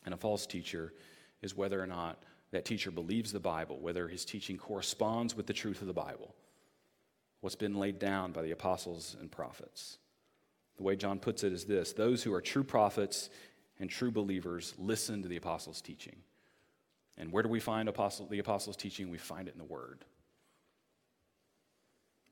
and 0.04 0.12
a 0.12 0.18
false 0.18 0.44
teacher 0.44 0.92
is 1.40 1.56
whether 1.56 1.82
or 1.82 1.86
not 1.86 2.22
that 2.50 2.66
teacher 2.66 2.90
believes 2.90 3.32
the 3.32 3.40
Bible, 3.40 3.78
whether 3.80 4.08
his 4.08 4.26
teaching 4.26 4.58
corresponds 4.58 5.34
with 5.34 5.46
the 5.46 5.54
truth 5.54 5.80
of 5.80 5.86
the 5.86 5.94
Bible, 5.94 6.34
what's 7.40 7.56
been 7.56 7.74
laid 7.74 7.98
down 7.98 8.32
by 8.32 8.42
the 8.42 8.50
apostles 8.50 9.16
and 9.20 9.30
prophets. 9.30 9.98
The 10.76 10.82
way 10.82 10.96
John 10.96 11.18
puts 11.18 11.44
it 11.44 11.52
is 11.52 11.64
this 11.64 11.92
those 11.92 12.22
who 12.22 12.32
are 12.32 12.40
true 12.40 12.64
prophets 12.64 13.30
and 13.80 13.88
true 13.88 14.10
believers 14.10 14.74
listen 14.78 15.22
to 15.22 15.28
the 15.28 15.36
apostles' 15.36 15.80
teaching. 15.80 16.16
And 17.16 17.32
where 17.32 17.42
do 17.42 17.48
we 17.48 17.60
find 17.60 17.88
apostle, 17.88 18.26
the 18.26 18.38
apostles' 18.38 18.76
teaching? 18.76 19.10
We 19.10 19.18
find 19.18 19.48
it 19.48 19.54
in 19.54 19.58
the 19.58 19.64
Word. 19.64 20.04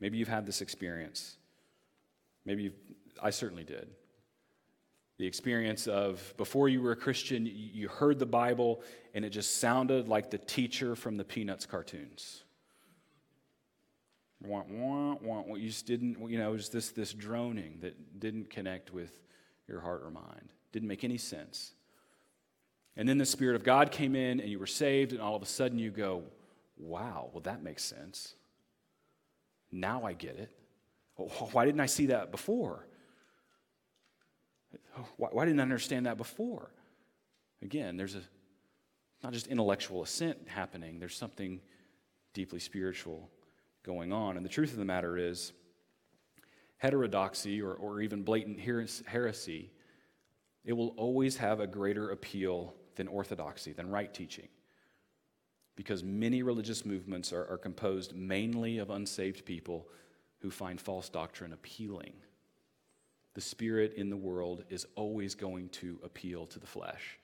Maybe 0.00 0.18
you've 0.18 0.28
had 0.28 0.46
this 0.46 0.60
experience. 0.60 1.36
Maybe 2.44 2.72
I 3.22 3.30
certainly 3.30 3.64
did. 3.64 3.88
The 5.18 5.26
experience 5.26 5.86
of 5.86 6.34
before 6.36 6.68
you 6.68 6.82
were 6.82 6.92
a 6.92 6.96
Christian, 6.96 7.46
you 7.46 7.88
heard 7.88 8.18
the 8.18 8.26
Bible 8.26 8.82
and 9.14 9.24
it 9.24 9.30
just 9.30 9.60
sounded 9.60 10.08
like 10.08 10.30
the 10.30 10.38
teacher 10.38 10.94
from 10.94 11.16
the 11.16 11.24
Peanuts 11.24 11.64
cartoons. 11.64 12.44
Wah, 14.46 14.62
wah, 14.68 15.16
wah, 15.20 15.42
wah. 15.42 15.56
You 15.56 15.68
just 15.68 15.86
didn't, 15.86 16.18
you 16.30 16.38
know, 16.38 16.50
it 16.50 16.52
was 16.52 16.68
this, 16.68 16.90
this 16.90 17.12
droning 17.12 17.78
that 17.80 18.20
didn't 18.20 18.50
connect 18.50 18.92
with 18.92 19.12
your 19.68 19.80
heart 19.80 20.02
or 20.04 20.10
mind. 20.10 20.52
Didn't 20.72 20.88
make 20.88 21.04
any 21.04 21.18
sense. 21.18 21.72
And 22.96 23.08
then 23.08 23.18
the 23.18 23.26
Spirit 23.26 23.56
of 23.56 23.64
God 23.64 23.90
came 23.90 24.14
in 24.16 24.40
and 24.40 24.48
you 24.48 24.58
were 24.58 24.66
saved, 24.66 25.12
and 25.12 25.20
all 25.20 25.36
of 25.36 25.42
a 25.42 25.46
sudden 25.46 25.78
you 25.78 25.90
go, 25.90 26.22
wow, 26.78 27.30
well, 27.32 27.42
that 27.42 27.62
makes 27.62 27.84
sense. 27.84 28.34
Now 29.72 30.04
I 30.04 30.12
get 30.12 30.36
it. 30.36 30.50
Why 31.52 31.64
didn't 31.64 31.80
I 31.80 31.86
see 31.86 32.06
that 32.06 32.30
before? 32.30 32.86
Why 35.16 35.44
didn't 35.44 35.60
I 35.60 35.62
understand 35.62 36.06
that 36.06 36.16
before? 36.16 36.70
Again, 37.62 37.96
there's 37.96 38.14
a 38.14 38.22
not 39.22 39.32
just 39.32 39.46
intellectual 39.46 40.02
assent 40.02 40.38
happening, 40.46 41.00
there's 41.00 41.16
something 41.16 41.60
deeply 42.34 42.60
spiritual 42.60 43.30
going 43.86 44.12
on. 44.12 44.36
And 44.36 44.44
the 44.44 44.50
truth 44.50 44.72
of 44.72 44.78
the 44.78 44.84
matter 44.84 45.16
is, 45.16 45.52
heterodoxy 46.78 47.62
or, 47.62 47.72
or 47.72 48.00
even 48.00 48.22
blatant 48.22 48.60
heresy, 48.60 49.70
it 50.64 50.72
will 50.72 50.88
always 50.96 51.36
have 51.36 51.60
a 51.60 51.66
greater 51.66 52.10
appeal 52.10 52.74
than 52.96 53.08
orthodoxy, 53.08 53.72
than 53.72 53.88
right 53.88 54.12
teaching. 54.12 54.48
Because 55.76 56.02
many 56.02 56.42
religious 56.42 56.84
movements 56.84 57.32
are, 57.32 57.46
are 57.48 57.58
composed 57.58 58.14
mainly 58.14 58.78
of 58.78 58.90
unsaved 58.90 59.44
people 59.44 59.88
who 60.40 60.50
find 60.50 60.80
false 60.80 61.08
doctrine 61.08 61.52
appealing. 61.52 62.12
The 63.34 63.40
spirit 63.40 63.94
in 63.94 64.10
the 64.10 64.16
world 64.16 64.64
is 64.70 64.86
always 64.96 65.34
going 65.34 65.68
to 65.70 66.00
appeal 66.02 66.46
to 66.46 66.58
the 66.58 66.66
flesh. 66.66 67.18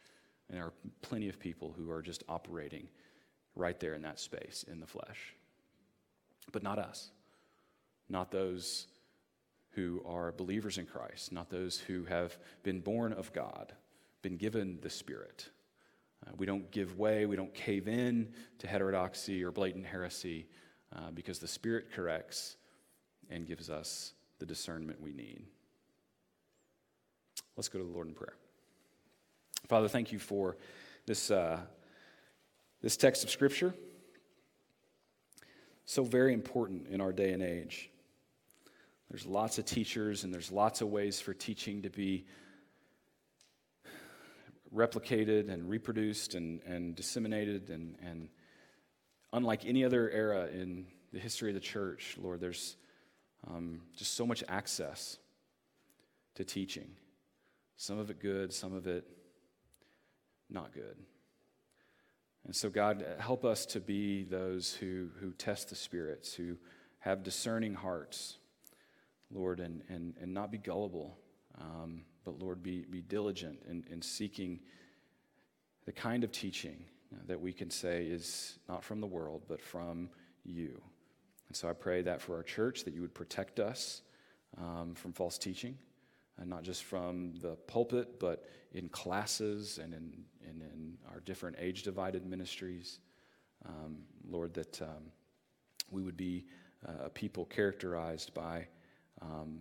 And 0.49 0.57
there 0.57 0.67
are 0.67 0.75
plenty 1.01 1.29
of 1.29 1.41
people 1.41 1.75
who 1.77 1.91
are 1.91 2.03
just 2.03 2.23
operating 2.29 2.89
right 3.55 3.79
there 3.81 3.95
in 3.95 4.03
that 4.03 4.21
space 4.21 4.65
in 4.71 4.81
the 4.81 4.87
flesh. 4.87 5.35
But 6.51 6.63
not 6.63 6.79
us. 6.79 7.11
Not 8.09 8.31
those 8.31 8.89
who 9.71 10.03
are 10.07 10.33
believers 10.33 10.79
in 10.79 10.87
Christ, 10.87 11.33
not 11.33 11.49
those 11.49 11.79
who 11.79 12.05
have 12.05 12.37
been 12.63 12.81
born 12.81 13.13
of 13.13 13.33
God, 13.33 13.73
been 14.21 14.37
given 14.37 14.79
the 14.83 14.91
Spirit. 14.91 15.49
Uh, 16.27 16.33
we 16.37 16.47
don't 16.47 16.71
give 16.71 16.99
way, 16.99 17.27
we 17.27 17.37
don't 17.37 17.55
cave 17.55 17.89
in 17.89 18.33
to 18.59 18.67
heterodoxy 18.67 19.43
or 19.43 19.51
blatant 19.51 19.87
heresy 19.87 20.47
uh, 20.95 21.11
because 21.13 21.39
the 21.39 21.49
Spirit 21.49 21.87
corrects 21.95 22.57
and 23.31 23.47
gives 23.47 23.71
us 23.71 24.13
the 24.39 24.47
discernment 24.47 25.01
we 25.01 25.13
need. 25.13 25.43
Let's 27.57 27.69
go 27.69 27.79
to 27.79 27.85
the 27.85 27.91
Lord 27.91 28.09
in 28.09 28.15
prayer. 28.15 28.35
Father, 29.69 29.89
thank 29.89 30.13
you 30.13 30.19
for 30.19 30.57
this, 31.07 31.31
uh, 31.31 31.61
this 32.83 32.97
text 32.97 33.25
of 33.25 33.31
Scripture. 33.31 33.75
So 35.85 36.05
very 36.05 36.33
important 36.33 36.89
in 36.89 37.01
our 37.01 37.13
day 37.13 37.33
and 37.33 37.43
age. 37.43 37.91
There's 39.11 39.27
lots 39.27 39.59
of 39.59 39.67
teachers, 39.67 40.25
and 40.25 40.33
there's 40.33 40.51
lots 40.51 40.81
of 40.81 40.89
ways 40.89 41.21
for 41.21 41.35
teaching 41.35 41.83
to 41.83 41.91
be 41.91 42.25
replicated 44.75 45.51
and 45.53 45.69
reproduced 45.69 46.35
and, 46.35 46.63
and 46.65 46.97
disseminated. 46.97 47.69
And, 47.69 47.97
and 48.03 48.29
unlike 49.33 49.67
any 49.67 49.85
other 49.85 50.09
era 50.11 50.47
in 50.47 50.87
the 51.13 51.19
history 51.19 51.51
of 51.51 51.55
the 51.55 51.61
church, 51.61 52.17
Lord, 52.19 52.41
there's 52.41 52.77
um, 53.47 53.83
just 53.95 54.15
so 54.15 54.25
much 54.25 54.43
access 54.49 55.19
to 56.37 56.45
teaching. 56.45 56.91
Some 57.77 57.99
of 57.99 58.11
it 58.11 58.21
good, 58.21 58.53
some 58.53 58.73
of 58.73 58.87
it 58.87 59.07
not 60.49 60.73
good. 60.73 60.97
And 62.45 62.55
so, 62.55 62.69
God, 62.71 63.05
help 63.19 63.45
us 63.45 63.67
to 63.67 63.81
be 63.81 64.25
those 64.25 64.75
who, 64.75 65.09
who 65.21 65.33
test 65.33 65.69
the 65.71 65.77
spirits, 65.77 66.35
who 66.35 66.57
have 67.01 67.23
discerning 67.23 67.75
hearts 67.75 68.39
Lord, 69.33 69.61
and, 69.61 69.83
and, 69.89 70.15
and 70.21 70.33
not 70.33 70.51
be 70.51 70.59
gullible, 70.59 71.17
um, 71.61 72.03
but 72.25 72.39
Lord, 72.39 72.63
be, 72.63 72.85
be 72.91 73.01
diligent 73.01 73.61
in, 73.69 73.85
in 73.91 74.03
seeking 74.03 74.61
the 75.87 75.93
kind 75.93 76.23
of 76.23 76.31
teaching 76.31 76.85
that 77.27 77.41
we 77.41 77.53
can 77.53 77.71
say 77.71 78.05
is 78.05 78.59
not 78.69 78.85
from 78.85 79.01
the 79.01 79.07
world, 79.07 79.43
but 79.49 79.61
from 79.61 80.09
you. 80.45 80.81
And 81.49 81.57
so 81.57 81.69
I 81.69 81.73
pray 81.73 82.03
that 82.03 82.21
for 82.23 82.37
our 82.37 82.43
church, 82.43 82.85
that 82.85 82.95
you 82.95 83.01
would 83.01 83.15
protect 83.15 83.61
us 83.61 84.03
um, 84.59 84.95
from 84.95 85.13
false 85.13 85.39
teaching, 85.39 85.77
and 86.43 86.51
not 86.51 86.65
just 86.65 86.83
from 86.83 87.35
the 87.41 87.55
pulpit, 87.69 88.19
but 88.19 88.45
in 88.73 88.89
classes 88.89 89.79
and 89.79 89.95
in, 89.95 90.13
and 90.47 90.61
in 90.61 90.99
our 91.09 91.21
different 91.21 91.57
age 91.59 91.85
divided 91.85 92.27
ministries. 92.27 92.99
Um, 93.65 93.99
Lord, 94.29 94.53
that 94.55 94.83
um, 94.83 95.13
we 95.93 96.03
would 96.03 96.17
be 96.17 96.45
uh, 96.87 97.05
a 97.05 97.11
people 97.11 97.45
characterized 97.45 98.35
by 98.35 98.67
um, 99.21 99.61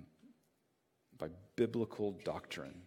by 1.19 1.27
biblical 1.55 2.17
doctrine 2.25 2.81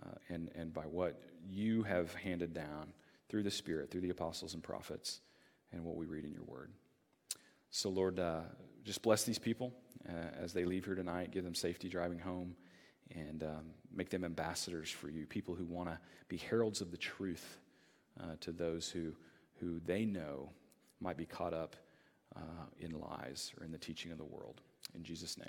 uh, 0.00 0.10
and, 0.28 0.50
and 0.54 0.72
by 0.72 0.84
what 0.84 1.20
you 1.50 1.82
have 1.82 2.14
handed 2.14 2.54
down 2.54 2.92
through 3.28 3.42
the 3.42 3.50
Spirit, 3.50 3.90
through 3.90 4.02
the 4.02 4.10
apostles 4.10 4.54
and 4.54 4.62
prophets, 4.62 5.20
and 5.72 5.84
what 5.84 5.96
we 5.96 6.06
read 6.06 6.24
in 6.24 6.32
your 6.32 6.44
word. 6.44 6.70
So, 7.72 7.90
Lord, 7.90 8.20
uh, 8.20 8.42
just 8.84 9.02
bless 9.02 9.24
these 9.24 9.40
people 9.40 9.74
uh, 10.08 10.12
as 10.40 10.52
they 10.52 10.64
leave 10.64 10.84
here 10.84 10.94
tonight. 10.94 11.32
Give 11.32 11.42
them 11.42 11.56
safety 11.56 11.88
driving 11.88 12.20
home 12.20 12.54
and 13.12 13.42
um, 13.42 13.70
make 13.94 14.10
them 14.10 14.24
ambassadors 14.24 14.90
for 14.90 15.08
you, 15.08 15.26
people 15.26 15.54
who 15.54 15.64
want 15.64 15.88
to 15.88 15.98
be 16.28 16.36
heralds 16.36 16.80
of 16.80 16.90
the 16.90 16.96
truth 16.96 17.58
uh, 18.20 18.36
to 18.40 18.52
those 18.52 18.88
who, 18.88 19.12
who 19.60 19.80
they 19.84 20.04
know 20.04 20.50
might 21.00 21.16
be 21.16 21.26
caught 21.26 21.52
up 21.52 21.76
uh, 22.36 22.40
in 22.80 22.98
lies 22.98 23.52
or 23.58 23.64
in 23.64 23.72
the 23.72 23.78
teaching 23.78 24.10
of 24.10 24.18
the 24.18 24.24
world. 24.24 24.60
In 24.94 25.02
Jesus' 25.02 25.38
name. 25.38 25.48